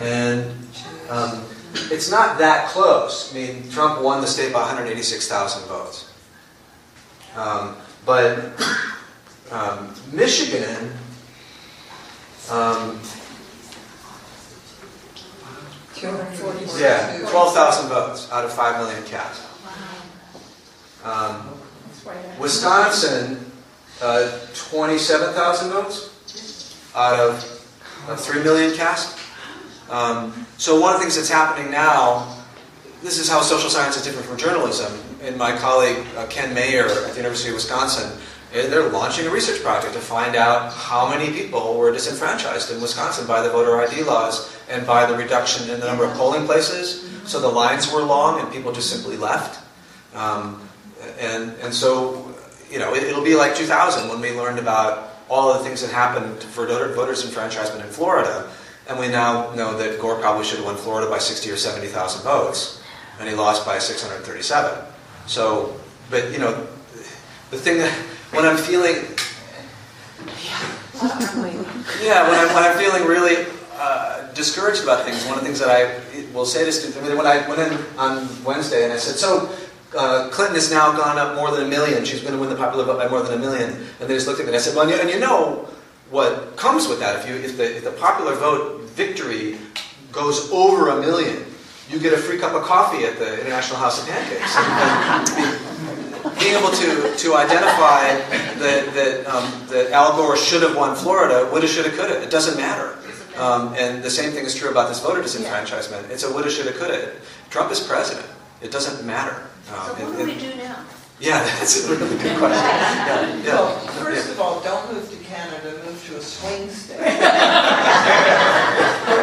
[0.00, 0.50] And
[1.10, 1.44] um,
[1.90, 3.32] it's not that close.
[3.32, 6.12] I mean, Trump won the state by 186,000 votes.
[7.36, 8.60] Um, but
[9.52, 10.92] um, Michigan,
[12.50, 12.98] um,
[16.78, 19.42] yeah, 12,000 votes out of 5 million cast.
[21.04, 21.60] Um,
[22.38, 23.52] Wisconsin,
[24.00, 27.34] uh, 27,000 votes out of,
[28.08, 29.18] of 3 million cast.
[29.90, 32.36] Um, so one of the things that's happening now,
[33.02, 34.92] this is how social science is different from journalism.
[35.20, 38.18] And my colleague uh, Ken Mayer at the University of Wisconsin,
[38.54, 42.80] eh, they're launching a research project to find out how many people were disenfranchised in
[42.80, 46.46] Wisconsin by the voter ID laws and by the reduction in the number of polling
[46.46, 47.10] places.
[47.24, 49.60] So the lines were long and people just simply left.
[50.14, 50.66] Um,
[51.18, 52.32] and, and so,
[52.70, 55.90] you know, it, it'll be like 2000 when we learned about all the things that
[55.90, 58.48] happened for voter, voters enfranchisement in Florida.
[58.90, 62.24] And we now know that Gore probably should have won Florida by 60 or 70,000
[62.24, 62.82] votes,
[63.20, 64.84] and he lost by 637.
[65.28, 65.78] So,
[66.10, 66.66] but you know,
[67.52, 67.92] the thing that
[68.34, 68.96] when I'm feeling,
[70.42, 70.74] yeah,
[72.02, 75.60] yeah when I'm, when I'm feeling really uh, discouraged about things, one of the things
[75.60, 78.92] that I will say to students, I mean, when I went in on Wednesday and
[78.92, 79.54] I said, so
[79.96, 82.04] uh, Clinton has now gone up more than a million.
[82.04, 83.70] She's going to win the popular vote by more than a million.
[84.00, 85.68] And they just looked at me and I said, well, and you, and you know
[86.10, 87.20] what comes with that.
[87.20, 89.58] If, you, if, the, if the popular vote victory
[90.12, 91.44] goes over a million,
[91.88, 94.56] you get a free cup of coffee at the International House of Pancakes.
[94.56, 95.54] And,
[96.24, 98.14] and being able to, to identify
[98.58, 102.56] that, that, um, that Al Gore should have won Florida, woulda, shoulda, coulda, it doesn't
[102.56, 102.96] matter.
[103.36, 106.10] Um, and the same thing is true about this voter disenfranchisement.
[106.10, 107.12] It's a woulda, shoulda, coulda.
[107.48, 108.26] Trump is president.
[108.60, 109.46] It doesn't matter.
[109.72, 110.84] Um, So it- what do we do now?
[111.20, 112.64] Yeah, that's a really good question.
[112.64, 113.54] Yeah, yeah.
[113.54, 115.16] Well, first of all, don't move to
[115.70, 116.98] Canada, move to a swing state.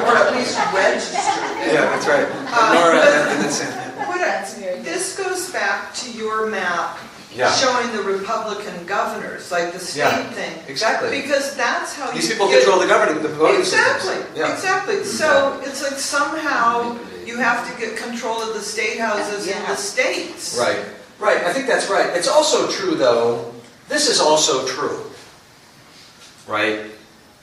[0.07, 1.17] Or at least register.
[1.17, 2.27] Yeah, that's right.
[2.51, 6.97] Uh, Nora, but- and, and then What This goes back to your map
[7.33, 10.09] Yeah, showing the Republican governors, like the Yeah.
[10.23, 10.63] state thing.
[10.67, 11.09] exactly.
[11.21, 13.59] Because that's how you These people get- control the governing, the voting.
[13.59, 14.53] Exactly, Yeah.
[14.53, 15.03] exactly.
[15.03, 19.75] So it's like somehow you have to get control of the state houses in the
[19.75, 20.57] states.
[20.57, 20.79] Right,
[21.19, 21.43] right.
[21.43, 22.07] I think that's right.
[22.15, 23.53] It's also true, though.
[23.89, 24.99] This is also true,
[26.47, 26.91] right?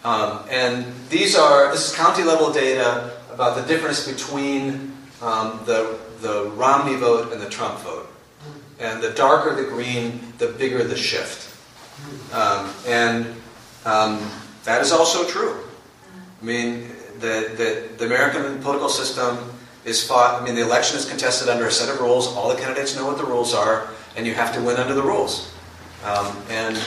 [0.04, 5.98] Um, and these are this is county level data about the difference between um, the
[6.20, 8.08] the Romney vote and the Trump vote.
[8.80, 11.54] And the darker the green, the bigger the shift.
[12.32, 13.26] Um, and
[13.84, 14.30] um,
[14.64, 15.60] that is also true.
[16.40, 16.88] I mean,
[17.20, 19.38] the, the, the American political system
[19.84, 22.26] is fought, I mean, the election is contested under a set of rules.
[22.28, 25.02] All the candidates know what the rules are, and you have to win under the
[25.02, 25.52] rules.
[26.04, 26.78] Um, and,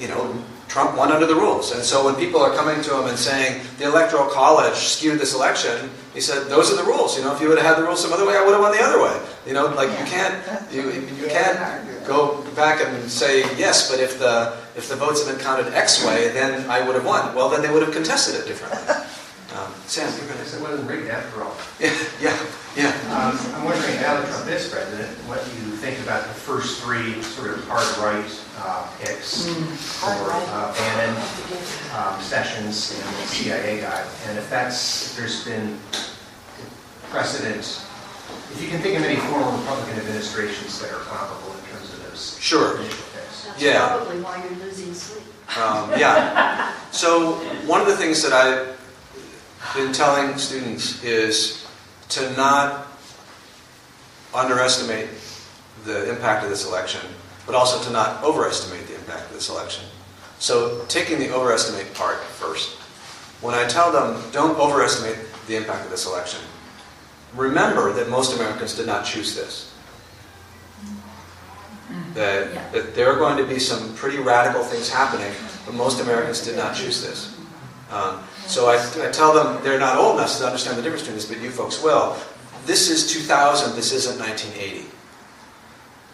[0.00, 1.72] you know, Trump won under the rules.
[1.72, 5.34] And so when people are coming to him and saying, the Electoral College skewed this
[5.34, 7.14] election, he said, those are the rules.
[7.14, 8.62] You know, if you would have had the rules some other way, I would have
[8.62, 9.20] won the other way.
[9.46, 10.34] You know, like you can't,
[10.72, 15.36] you, you can't go back and say, yes, but if the, if the votes had
[15.36, 17.34] been counted X way, then I would have won.
[17.34, 18.80] Well, then they would have contested it differently.
[19.54, 21.54] Um, Sam, you're going to say, It wasn't rigged after all.
[21.78, 22.36] yeah, yeah,
[22.76, 22.88] yeah.
[23.12, 27.20] Um, I'm wondering, now that Trump is president, what you think about the first three
[27.22, 28.24] sort of hard right
[28.58, 29.46] uh, picks
[30.00, 31.16] for uh, Bannon,
[31.96, 35.78] um, Sessions, and the CIA guy, and if that's, if there's been
[37.10, 37.84] precedent,
[38.52, 42.08] if you can think of any former Republican administrations that are comparable in terms of
[42.08, 42.76] those Sure.
[42.78, 43.44] initial picks.
[43.44, 43.86] That's Yeah.
[43.88, 45.24] probably why you're losing sleep.
[45.58, 46.72] Um, yeah.
[46.92, 47.36] So
[47.66, 48.71] one of the things that I've
[49.74, 51.66] been telling students is
[52.10, 52.86] to not
[54.34, 55.08] underestimate
[55.84, 57.00] the impact of this election,
[57.46, 59.84] but also to not overestimate the impact of this election.
[60.38, 62.78] So taking the overestimate part first.
[63.40, 66.40] When I tell them don't overestimate the impact of this election,
[67.34, 69.72] remember that most Americans did not choose this.
[72.14, 75.32] That, that there are going to be some pretty radical things happening,
[75.66, 77.38] but most Americans did not choose this.
[77.90, 78.76] Um, so I,
[79.06, 81.50] I tell them they're not old enough to understand the difference between this, but you
[81.50, 82.16] folks will.
[82.66, 84.88] This is 2000, this isn't 1980.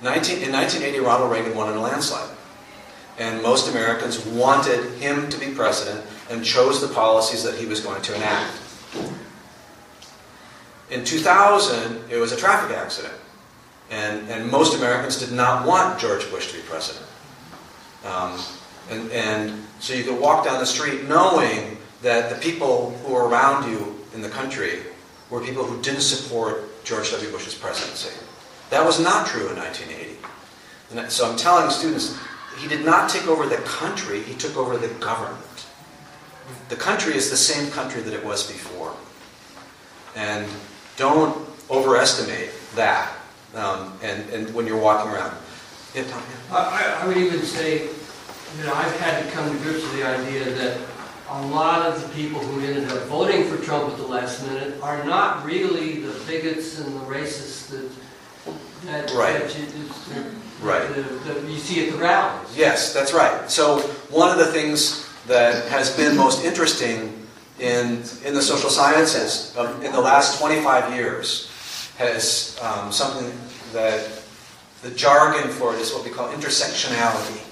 [0.03, 2.31] 19, in 1980, Ronald Reagan won in a landslide.
[3.19, 7.81] And most Americans wanted him to be president and chose the policies that he was
[7.81, 8.55] going to enact.
[10.91, 13.15] In 2000, it was a traffic accident.
[13.91, 17.07] And, and most Americans did not want George Bush to be president.
[18.05, 18.39] Um,
[18.91, 23.29] and, and so you could walk down the street knowing that the people who were
[23.29, 24.81] around you in the country
[25.31, 27.31] were people who didn't support George W.
[27.31, 28.11] Bush's presidency.
[28.71, 30.17] That was not true in 1980.
[30.91, 32.17] And so I'm telling students,
[32.59, 35.67] he did not take over the country, he took over the government.
[36.71, 38.95] The country is the same country that it was before.
[40.17, 40.49] And
[40.97, 43.13] don't overestimate that
[43.55, 45.37] um, and, and when you're walking around.
[45.95, 46.57] Yeah, Tom, yeah.
[46.57, 49.97] I, I- I would even say, you know, I've had to come to grips with
[49.97, 50.79] the idea that
[51.31, 54.81] a lot of the people who ended up voting for Trump at the last minute
[54.83, 57.91] are not really the bigots and the racists that,
[58.87, 59.13] that.
[59.15, 59.39] Right.
[59.41, 59.67] that you,
[60.15, 60.89] that- Right.
[61.25, 62.57] that- you see at the rallies.
[62.57, 63.49] Yes, that's right.
[63.51, 63.79] So
[64.11, 67.27] one of the things that has been most interesting
[67.61, 71.49] in, in the social sciences of, in the last 25 years
[71.99, 73.31] has um, something
[73.73, 74.09] that
[74.83, 77.45] the jargon for it is what we call intersectionality.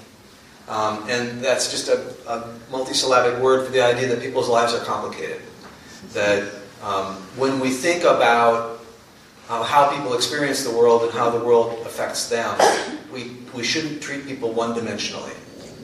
[0.67, 4.83] Um, and that's just a, a multisyllabic word for the idea that people's lives are
[4.83, 5.41] complicated.
[6.13, 6.53] That
[6.83, 8.81] um, when we think about
[9.49, 12.57] uh, how people experience the world and how the world affects them,
[13.13, 15.35] we, we shouldn't treat people one-dimensionally.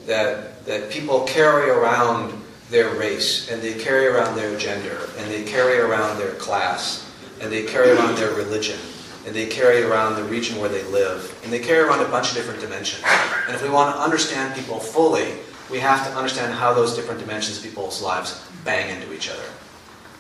[0.06, 2.34] That, that people carry around
[2.70, 7.52] their race, and they carry around their gender, and they carry around their class, and
[7.52, 8.80] they carry around their religion,
[9.26, 12.30] and they carry around the region where they live, and they carry around a bunch
[12.30, 13.04] of different dimensions.
[13.48, 15.34] And if we want to understand people fully,
[15.72, 19.44] we have to understand how those different dimensions of people's lives bang into each other.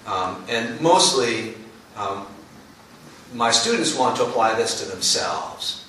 [0.08, 1.56] Um, and mostly,
[1.97, 2.28] um,
[3.34, 5.86] my students want to apply this to themselves,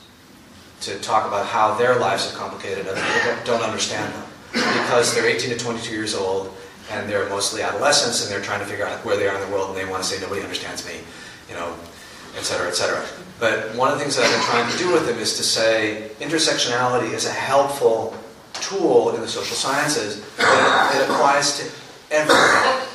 [0.83, 4.25] to talk about how their lives are complicated and don't- don't understand them.
[4.53, 6.55] Because they're 18 to 22 years old,
[6.91, 9.49] and they're mostly adolescents, and they're trying to figure out where they are in the
[9.49, 11.01] world, and they want to say, nobody understands me,
[11.49, 11.75] you know,
[12.37, 13.05] et cetera, et cetera.
[13.41, 15.43] But one of the things that I've been trying to do with them is to
[15.43, 18.17] say intersectionality is a helpful
[18.55, 21.71] tool in the social sciences it applies to
[22.11, 22.87] everybody.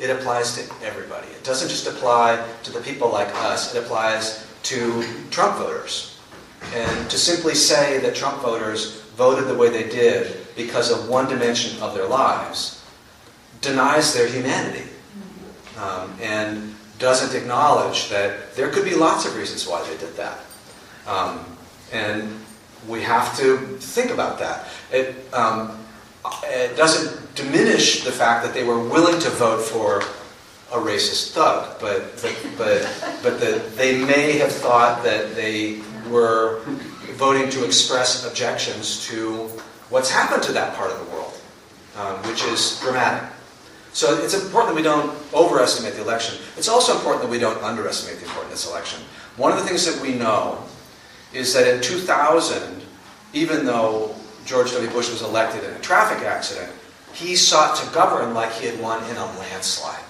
[0.00, 1.28] It applies to everybody.
[1.28, 6.18] It doesn't just apply to the people like us, it applies to Trump voters.
[6.74, 11.28] And to simply say that Trump voters voted the way they did because of one
[11.28, 12.84] dimension of their lives
[13.60, 14.88] denies their humanity
[15.78, 16.73] um, and
[17.04, 20.40] doesn't acknowledge that there could be lots of reasons why they did that.
[21.06, 21.44] Um,
[21.92, 22.40] and
[22.88, 24.66] we have to think about that.
[24.90, 25.78] It, um,
[26.44, 30.00] it doesn't diminish the fact that they were willing to vote for
[30.72, 36.60] a racist thug, but but but, but that they may have thought that they were
[37.16, 39.48] voting to express objections to
[39.90, 41.34] what's happened to that part of the world,
[41.96, 43.28] um, which is dramatic.
[43.94, 46.36] So it's important that we don't overestimate the election.
[46.56, 49.00] It's also important that we don't underestimate the importance of this election.
[49.36, 50.64] One of the things that we know
[51.32, 52.82] is that in 2000,
[53.32, 54.12] even though
[54.46, 54.90] George W.
[54.90, 56.72] Bush was elected in a traffic accident,
[57.12, 60.02] he sought to govern like he had won in a landslide.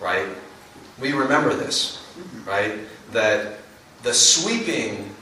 [0.00, 0.28] Right?
[1.00, 2.06] We remember this,
[2.46, 2.78] right?
[3.10, 3.58] That
[4.04, 5.12] the sweeping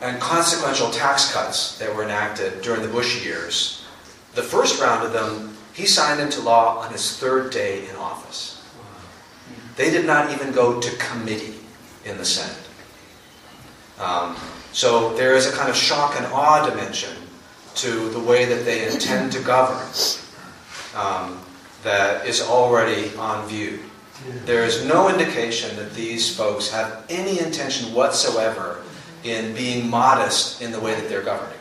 [0.00, 3.86] and consequential tax cuts that were enacted during the Bush years,
[4.34, 8.62] the first round of them, he signed into law on his third day in office.
[9.76, 11.54] They did not even go to committee
[12.04, 12.68] in the Senate.
[13.98, 14.36] Um,
[14.72, 17.16] so there is a kind of shock and awe dimension
[17.76, 19.86] to the way that they intend to govern
[20.94, 21.40] um,
[21.82, 23.78] that is already on view.
[24.44, 28.82] There is no indication that these folks have any intention whatsoever
[29.24, 31.58] in being modest in the way that they're governing.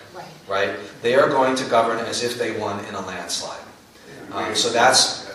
[0.47, 0.77] Right?
[1.01, 3.58] They are going to govern as if they won in a landslide.
[4.31, 5.29] Um, so that's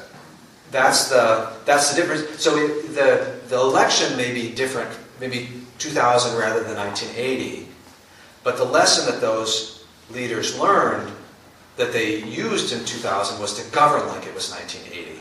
[0.70, 2.42] that's the that's the difference.
[2.42, 4.90] So it, the the election may be different,
[5.20, 7.68] maybe 2000 rather than 1980,
[8.42, 11.12] but the lesson that those leaders learned
[11.76, 15.20] that they used in 2000 was to govern like it was 1980.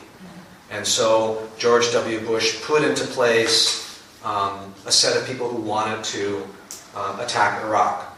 [0.69, 2.19] And so George W.
[2.19, 6.47] Bush put into place um, a set of people who wanted to
[6.95, 8.17] um, attack Iraq.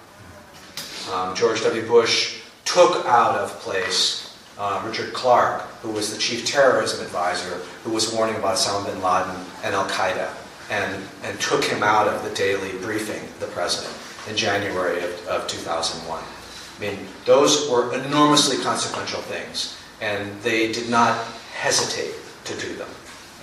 [1.11, 1.85] Um, George W.
[1.87, 4.24] Bush took out of place
[4.57, 9.01] uh, Richard Clarke, who was the chief terrorism advisor, who was warning about Osama bin
[9.01, 10.33] Laden and Al Qaeda,
[10.69, 13.93] and, and took him out of the daily briefing the president
[14.29, 16.19] in January of, of 2001.
[16.19, 22.89] I mean, those were enormously consequential things, and they did not hesitate to do them.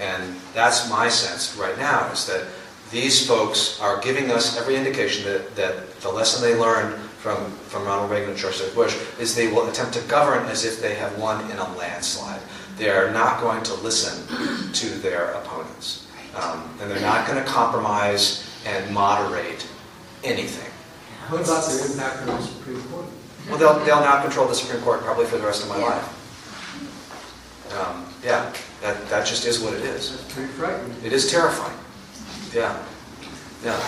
[0.00, 2.46] And that's my sense right now, is that
[2.90, 7.84] these folks are giving us every indication that, that the lesson they learned from, from
[7.84, 8.74] Ronald Reagan and George W.
[8.74, 12.40] Bush is they will attempt to govern as if they have won in a landslide.
[12.76, 14.26] They are not going to listen
[14.72, 16.08] to their opponents.
[16.34, 19.68] Um, and they're not going to compromise and moderate
[20.24, 20.68] anything.
[21.28, 23.06] What about the impact on the Supreme Court?
[23.48, 26.18] Well, they'll, they'll now control the Supreme Court probably for the rest of my life.
[27.78, 30.10] Um, yeah, that, that just is what it is.
[30.10, 30.96] That's pretty frightening.
[31.04, 31.78] It is terrifying.
[32.52, 32.84] Yeah.
[33.64, 33.80] Yeah.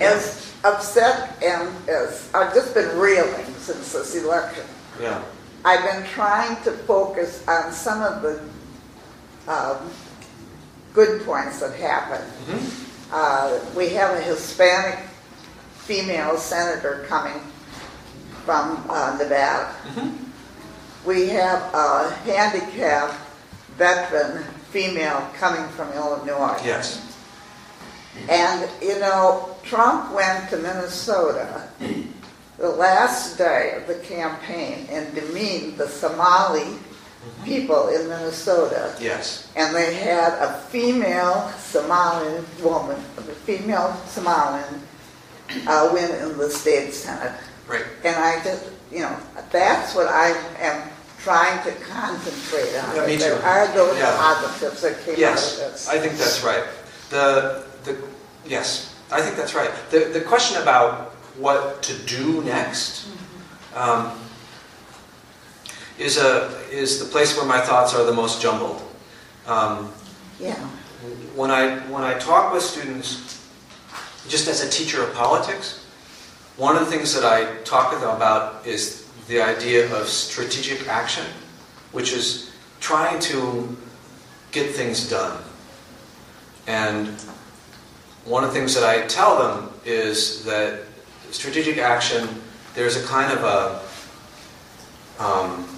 [0.00, 4.64] As upset and as, I've just been reeling since this election.
[5.00, 5.22] Yeah.
[5.64, 8.40] I've been trying to focus on some of the
[9.50, 9.90] um,
[10.94, 12.24] good points that happened.
[12.46, 12.88] Mhm.
[13.12, 14.98] Uh, we have a Hispanic
[15.78, 17.40] female senator coming
[18.44, 19.74] from uh, Nevada.
[19.94, 20.14] Mhm.
[21.04, 23.14] We have a handicapped
[23.76, 26.60] veteran female coming from Illinois.
[26.64, 27.00] Yes.
[28.28, 31.68] And, you know, Trump went to Minnesota
[32.58, 36.76] the last day of the campaign and demeaned the Somali
[37.44, 38.94] people in Minnesota.
[39.00, 39.48] Yes.
[39.56, 44.80] And they had a female Somalian woman, a female Somalian,
[45.66, 47.32] uh, win in the state senate.
[47.66, 47.84] Right.
[48.04, 49.16] And I just, you know,
[49.50, 50.88] that's what I am
[51.18, 52.96] trying to concentrate on.
[52.96, 53.44] Yeah, me There too.
[53.44, 54.16] are those Yeah.
[54.16, 55.58] positives that came out of this.
[55.58, 55.88] Yes.
[55.88, 56.64] I think that's right.
[57.10, 57.96] The, the,
[58.46, 59.70] yes, I think that's right.
[59.90, 63.08] The, the question about what to do next
[63.74, 64.18] um,
[65.98, 68.82] is, a, is the place where my thoughts are the most jumbled.
[69.46, 69.92] Um,
[70.40, 70.54] Yeah.
[71.34, 73.40] when I when I talk with students,
[74.28, 75.84] just as a teacher of politics,
[76.56, 80.86] one of the things that I talk with them about is the idea of strategic
[80.88, 81.26] action,
[81.92, 83.76] which is trying to
[84.52, 85.42] get things done.
[86.66, 87.08] And
[88.24, 90.82] one of the things that I tell them is that
[91.30, 92.28] strategic action,
[92.74, 95.72] there's a kind of a um,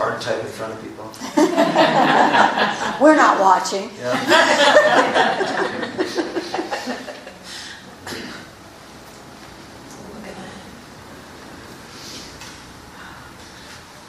[0.00, 1.04] hard to type in front of people.
[3.04, 3.90] We're not watching.
[3.98, 4.16] Yeah.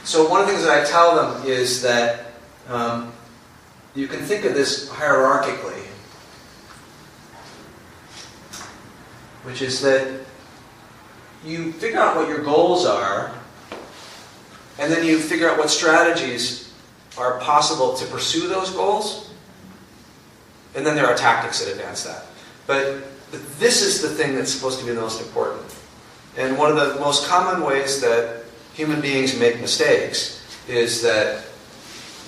[0.05, 2.25] So one of the things that I tell them is that
[2.67, 3.13] um,
[3.93, 5.85] you can think of this hierarchically,
[9.43, 10.19] which is that
[11.45, 13.31] you figure out what your goals are,
[14.79, 16.73] and then you figure out what strategies
[17.17, 19.31] are possible to pursue those goals,
[20.73, 22.25] and then there are tactics that advance that.
[22.65, 23.03] But
[23.59, 25.75] this is the thing that's supposed to be the most important.
[26.37, 31.43] And one of the most common ways that human beings make mistakes is that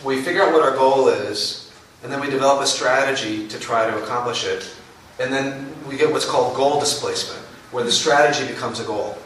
[0.03, 1.71] we figure out what our goal is,
[2.03, 4.69] and then we develop a strategy to try to accomplish it,
[5.19, 7.41] and then we get what's called goal displacement,
[7.71, 9.17] where the strategy becomes a goal.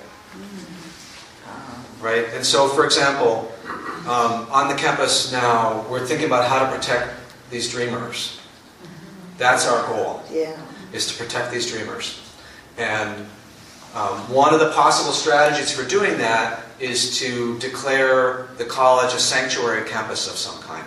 [2.00, 2.26] Right?
[2.34, 3.52] And so, for example,
[4.08, 7.14] um, on the campus now, we're thinking about how to protect
[7.50, 8.40] these dreamers.
[9.38, 10.56] That's our goal Yeah.
[10.94, 12.22] is to protect these dreamers.
[12.78, 13.26] And
[13.96, 19.20] um, one of the possible strategies for doing that is to declare the college a
[19.20, 20.86] sanctuary campus of some kind.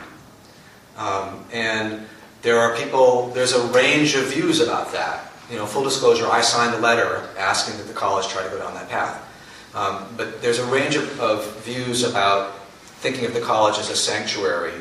[0.97, 2.07] Um, and
[2.43, 5.32] there are people, there's a range of views about that.
[5.51, 8.59] You know, full disclosure, I signed a letter asking that the college try to go
[8.59, 9.26] down that path.
[9.74, 12.57] Um, but there's a range of, of views about
[13.01, 14.72] thinking of the college as a sanctuary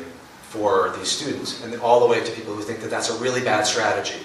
[0.42, 3.40] for these students, and all the way to people who think that that's a really
[3.40, 4.18] bad strategy.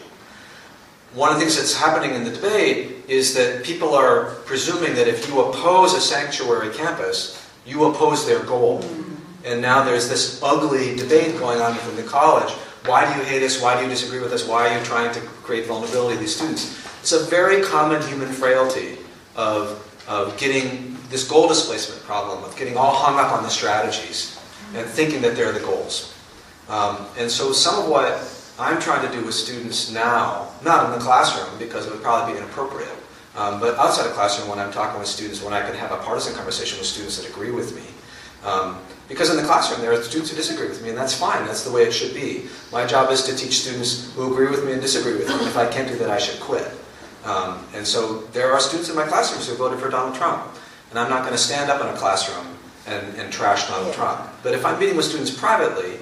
[1.14, 5.08] One of the things that's happening in the debate is that people are presuming that
[5.08, 8.84] if you oppose a sanctuary campus, you oppose their goal.
[9.46, 12.52] And now there's this ugly debate going on within the college.
[12.86, 13.62] Why do you hate us?
[13.62, 14.48] Why do you disagree with us?
[14.48, 16.86] Why are you trying to create vulnerability of these students?
[17.00, 18.98] It's a very common human frailty
[19.36, 24.40] of, of getting this goal displacement problem, of getting all hung up on the strategies
[24.76, 26.14] and thinking that they're the goals.
[26.68, 28.20] Um, and so some of what
[28.60, 32.34] I'm trying to do with students now, not in the classroom because it would probably
[32.34, 32.90] be inappropriate,
[33.36, 35.98] um, but outside of classroom when I'm talking with students, when I can have a
[35.98, 37.84] partisan conversation with students that agree with me.
[38.50, 38.78] Um,
[39.10, 41.46] because in the classroom there are students who disagree with me, and that's fine.
[41.46, 42.46] That's the way it should be.
[42.72, 45.36] My job is to teach students who agree with me and disagree with me.
[45.48, 46.72] If I can't do that, I should quit.
[47.26, 50.44] Um, and so there are students in my classrooms who voted for Donald Trump,
[50.92, 52.48] and I'm not going to stand up in a classroom
[52.88, 53.94] and, and trash Donald Yeah.
[53.96, 54.30] Trump.
[54.44, 55.98] But if I'm meeting with students privately,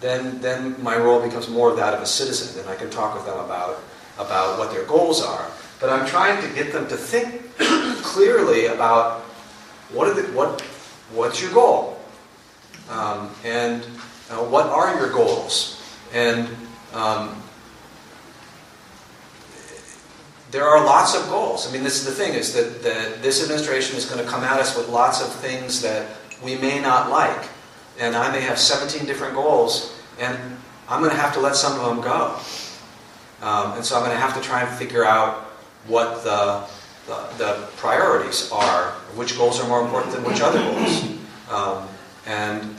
[0.00, 3.14] then, then my role becomes more of that of a citizen, and I can talk
[3.14, 3.82] with them about,
[4.18, 5.50] about what their goals are.
[5.80, 7.56] But I'm trying to get them to think
[8.02, 9.20] clearly about
[9.90, 10.60] what, the, what,
[11.12, 11.98] what's your goal?
[12.90, 13.82] Um, and
[14.30, 15.82] uh, what are your goals?
[16.12, 16.48] And
[16.92, 17.42] um,
[20.50, 21.68] there are lots of goals.
[21.68, 24.44] I mean, this is the thing, is that, that this administration is going to come
[24.44, 26.08] at us with lots of things that
[26.42, 27.48] we may not like.
[27.98, 30.38] And I may have 17 different goals, and
[30.88, 32.36] I'm going to have to let some of them go.
[33.42, 35.44] Um, and so I'm going to have to try and figure out
[35.86, 36.64] what the,
[37.06, 41.04] the, the priorities are, which goals are more important than which other goals.
[41.50, 41.88] Um,
[42.26, 42.74] and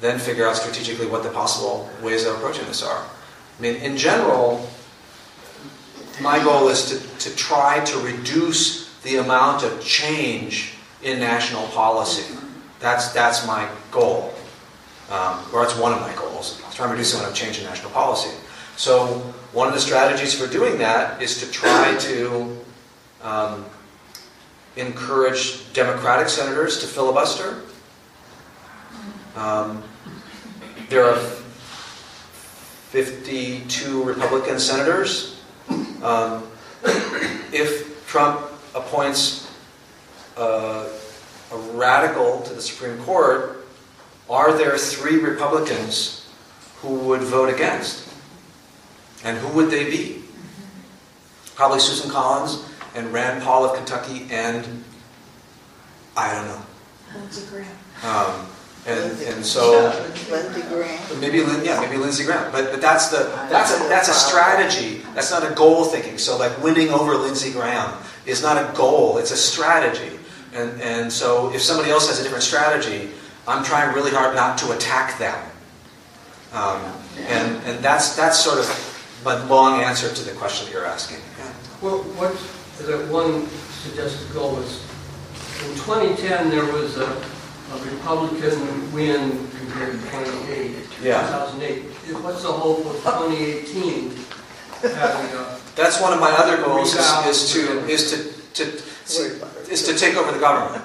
[0.00, 3.04] then figure out strategically what the possible ways of approaching this are.
[3.58, 4.68] I mean, in general,
[6.20, 12.34] my goal is to, to try to reduce the amount of change in national policy.
[12.78, 14.34] That's, that's my goal.
[15.10, 16.62] Um, or it's one of my goals.
[16.72, 18.30] Try and reduce the amount of change in national policy.
[18.76, 19.18] So
[19.52, 22.58] one of the strategies for doing that is to try to
[23.22, 23.66] um,
[24.76, 27.62] encourage Democratic senators to filibuster.
[29.36, 29.82] Um,
[30.88, 31.16] there are
[32.90, 35.40] 52 Republican senators.
[36.02, 36.48] Um,
[37.52, 38.40] if Trump
[38.74, 39.52] appoints
[40.36, 40.88] uh,
[41.52, 43.59] a radical to the Supreme Court,
[44.30, 46.28] are there three Republicans
[46.76, 48.08] who would vote against?
[49.24, 50.22] And who would they be?
[51.56, 52.64] Probably Susan Collins
[52.94, 54.84] and Rand Paul of Kentucky and
[56.16, 56.62] I don't know.
[57.14, 57.76] Lindsey Graham.
[58.02, 58.46] Um,
[58.86, 59.92] and, and so
[60.30, 61.20] Lindsey Graham.
[61.20, 65.02] maybe Lin- yeah maybe Lindsey Graham, but but that's the that's a that's a strategy.
[65.14, 66.16] That's not a goal thinking.
[66.16, 67.92] So like winning over Lindsey Graham
[68.24, 69.18] is not a goal.
[69.18, 70.18] It's a strategy.
[70.54, 73.10] And and so if somebody else has a different strategy,
[73.46, 75.38] I'm trying really hard not to attack them.
[76.52, 76.80] Um,
[77.28, 81.18] and and that's that's sort of my long answer to the question that you're asking.
[81.80, 82.32] Well, what,
[82.84, 84.82] the one suggested goal was,
[85.64, 87.06] in 2010, there was a
[87.72, 90.76] a Republican win compared to 2008.
[91.02, 91.22] Yeah.
[91.26, 91.82] 2008.
[92.22, 94.10] What's the hope of 2018
[94.82, 99.84] having a, That's one of my other goals is, is to is to, to is
[99.86, 100.84] to take over the government.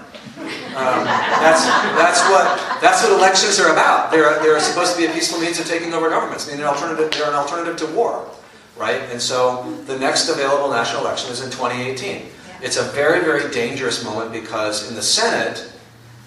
[0.75, 1.63] Um, that's,
[1.95, 4.11] that's, what, that's what elections are about.
[4.11, 6.47] They're, they're supposed to be a peaceful means of taking over governments.
[6.47, 8.29] I mean, an alternative, they're an alternative to war,
[8.75, 9.01] right?
[9.09, 12.27] And so the next available national election is in 2018.
[12.61, 15.71] It's a very, very dangerous moment because in the Senate,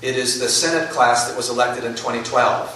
[0.01, 2.75] it is the Senate class that was elected in 2012.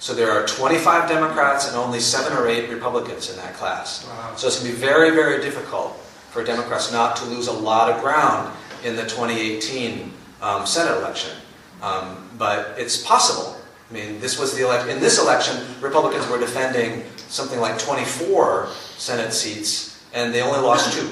[0.00, 4.06] So there are 25 Democrats and only seven or eight Republicans in that class.
[4.36, 5.96] So it's going to be very, very difficult
[6.30, 8.54] for Democrats not to lose a lot of ground
[8.84, 10.12] in the 2018
[10.42, 11.36] um, Senate election.
[11.82, 13.56] Um, but it's possible.
[13.90, 14.88] I mean, this was the elect.
[14.88, 20.92] In this election, Republicans were defending something like 24 Senate seats, and they only lost
[20.92, 21.10] two,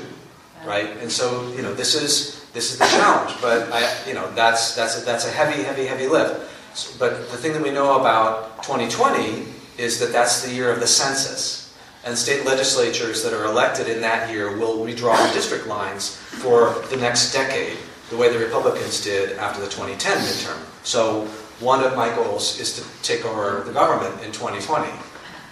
[0.66, 0.90] right?
[0.98, 3.34] And so, you know, this is this is the challenge.
[3.40, 6.50] But I, you know, that's that's a, that's a heavy, heavy, heavy lift.
[6.74, 9.44] So- But the thing that we know about 2020
[9.78, 11.74] is that that's the year of the census.
[12.04, 16.96] And state legislatures that are elected in that year will redraw district lines for the
[16.96, 17.76] next decade,
[18.10, 20.58] the way the Republicans did after the 2010 midterm.
[20.84, 21.26] So
[21.60, 24.88] one of my goals is to take over the government in 2020.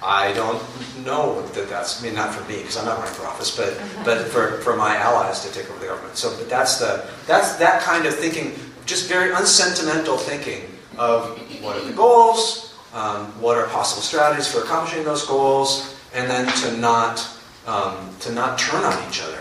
[0.03, 0.63] I don't
[1.05, 3.81] know that that's, I mean, not for me, because I'm not running for office, but,
[4.05, 6.17] but for, for my allies to take over the government.
[6.17, 8.53] So, but that's the, that's that kind of thinking,
[8.85, 14.61] just very unsentimental thinking of what are the goals, um, what are possible strategies for
[14.61, 17.27] accomplishing those goals, and then to not,
[17.67, 19.41] um, to not turn on each other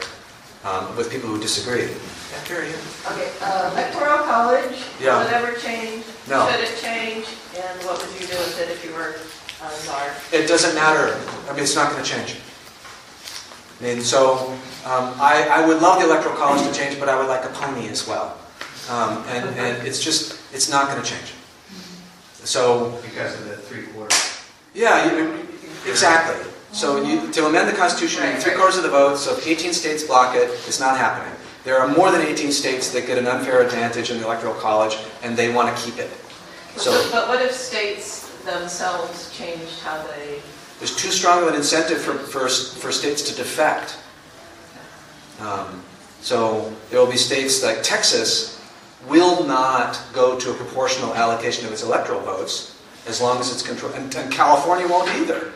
[0.64, 1.90] um, with people who disagree.
[2.44, 3.12] Yeah, Carrie, yeah.
[3.12, 5.20] Okay, uh, electoral college, Yeah.
[5.20, 6.04] will it ever change?
[6.30, 6.50] No.
[6.50, 7.26] Should it change?
[7.56, 9.16] And what would you do with it if you were
[9.64, 10.12] uh, czar?
[10.32, 11.18] It doesn't matter.
[11.50, 12.38] I mean, it's not going to change.
[13.80, 14.52] I mean, so
[14.86, 17.50] um, I, I would love the electoral college to change, but I would like a
[17.50, 18.38] pony as well.
[18.90, 21.34] Um, and, and it's just, it's not going to change.
[22.44, 24.42] So, Because of the three quarters.
[24.74, 25.48] yeah, you,
[25.88, 26.46] exactly.
[26.74, 29.48] So you, to amend the Constitution, you need three quarters of the vote, so if
[29.48, 31.34] 18 states block it, it's not happening.
[31.64, 34.98] There are more than 18 states that get an unfair advantage in the electoral college,
[35.22, 36.10] and they want to keep it.
[36.76, 40.42] So But what if states themselves changed how they,
[40.80, 43.98] There's too strong of an incentive for, for, for states to defect.
[45.40, 45.82] Um,
[46.22, 48.62] so there will be states like Texas
[49.08, 53.62] will not go to a proportional allocation of its electoral votes as long as it's
[53.62, 55.52] controlled, and, and California won't either.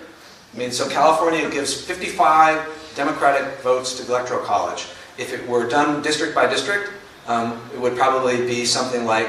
[0.53, 4.87] I mean, so California gives 55 Democratic votes to the electoral college.
[5.17, 6.91] If it were done district by district,
[7.27, 9.27] um, it would probably be something like,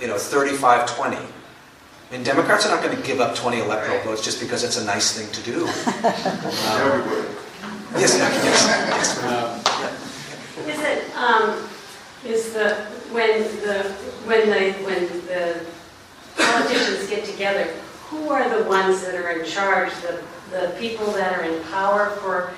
[0.00, 1.16] you know, 35-20.
[1.16, 4.76] I mean, Democrats are not going to give up 20 electoral votes just because it's
[4.76, 5.66] a nice thing to do.
[6.02, 7.28] Um, Everybody.
[8.00, 8.44] yes, yes,
[8.98, 9.98] yes.
[10.68, 11.68] Is it, um,
[12.26, 12.74] is the,
[13.12, 13.82] when the,
[14.24, 15.64] when the, when the
[16.36, 17.64] politicians get together,
[18.08, 19.90] who are the ones that are in charge?
[20.02, 22.52] The, the people that are in power for?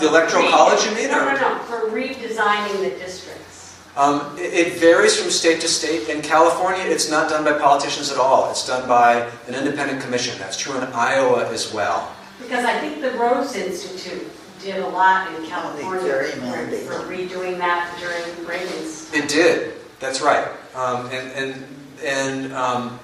[0.00, 3.80] The electoral re- college, you mean, No, no, no, for redesigning the districts.
[3.96, 6.08] Um, it, it varies from state to state.
[6.08, 8.50] In California, it's not done by politicians at all.
[8.50, 10.38] It's done by an independent commission.
[10.38, 12.14] That's true in Iowa as well.
[12.38, 14.30] Because I think the Rose Institute
[14.60, 19.12] did a lot in California for for redoing that during Reagan's.
[19.14, 19.74] It did.
[20.00, 20.46] That's right.
[20.74, 23.00] Um, and and and um,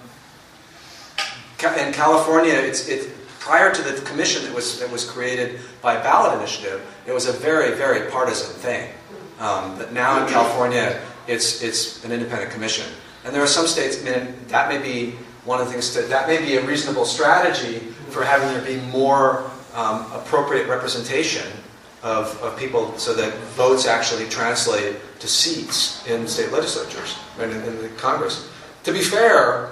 [1.78, 3.08] in California, it's it
[3.42, 6.80] prior to the commission that was that was created by ballot initiative.
[7.06, 8.88] It was a very very partisan thing.
[9.40, 12.86] Um, but now in California, it's it's an independent commission.
[13.24, 14.00] And there are some states.
[14.00, 17.04] I mean, that may be one of the things that that may be a reasonable
[17.04, 17.80] strategy
[18.10, 21.46] for having there be more um, appropriate representation
[22.02, 27.62] of, of people so that votes actually translate to seats in state legislatures and in,
[27.62, 28.50] in the Congress.
[28.84, 29.70] To be fair,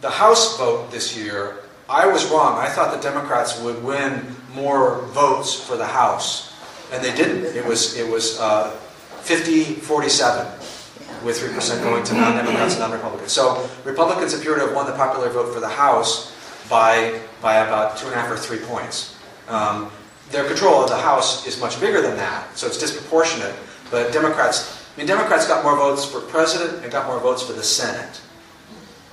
[0.00, 2.58] the House vote this year, I was wrong.
[2.58, 6.52] I thought the Democrats would win more votes for the House,
[6.92, 7.56] and they didn't.
[7.56, 8.76] It was it was uh,
[9.22, 13.32] 50-47, with 3% going to non-Democrats and non-Republicans.
[13.32, 16.34] So Republicans appear to have won the popular vote for the House
[16.68, 19.16] by by about two and a half or three points.
[19.48, 19.90] Um,
[20.30, 23.54] their control of the House is much bigger than that, so it's disproportionate.
[23.90, 27.54] But Democrats, I mean, Democrats got more votes for president and got more votes for
[27.54, 28.20] the Senate,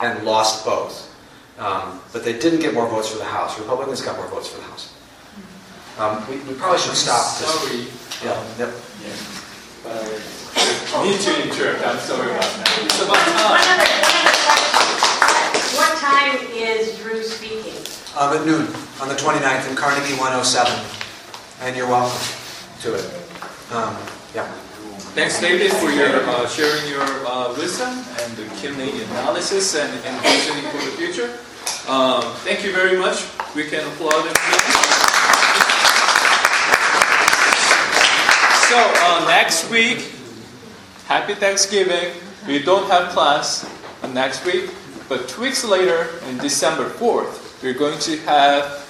[0.01, 1.05] and lost both.
[1.58, 3.58] Um, but they didn't get more votes for the House.
[3.60, 4.93] Republicans got more votes for the House.
[5.97, 7.39] Um, we, we probably should stop.
[7.39, 7.47] this.
[7.47, 7.88] Sorry.
[8.24, 8.74] Yeah, yep.
[9.88, 11.86] Uh, need to interrupt.
[11.86, 12.80] I'm sorry about that.
[12.84, 13.80] It's about time.
[15.80, 17.80] what time is Drew speaking?
[18.18, 18.68] Um, at noon
[18.99, 20.72] on the 29th in Carnegie 107,
[21.62, 22.20] and you're welcome
[22.82, 23.06] to it.
[23.72, 23.95] Um,
[24.34, 24.51] yeah.
[25.16, 27.88] Thanks, David, for your uh, sharing your uh, wisdom
[28.20, 31.39] and the keenly analysis and envisioning for the future.
[31.88, 33.26] Um, thank you very much.
[33.56, 34.26] We can applaud.
[38.66, 40.12] So uh, next week,
[41.06, 42.14] happy Thanksgiving.
[42.48, 43.70] We don't have class
[44.14, 44.72] next week,
[45.08, 48.90] but two weeks later, in December 4th, we're going to have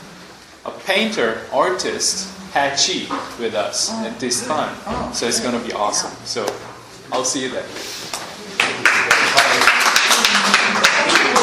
[0.63, 4.73] a painter, artist, Hachi, with us at this time.
[5.13, 6.11] So it's going to be awesome.
[6.25, 6.45] So
[7.11, 8.24] I'll see you there.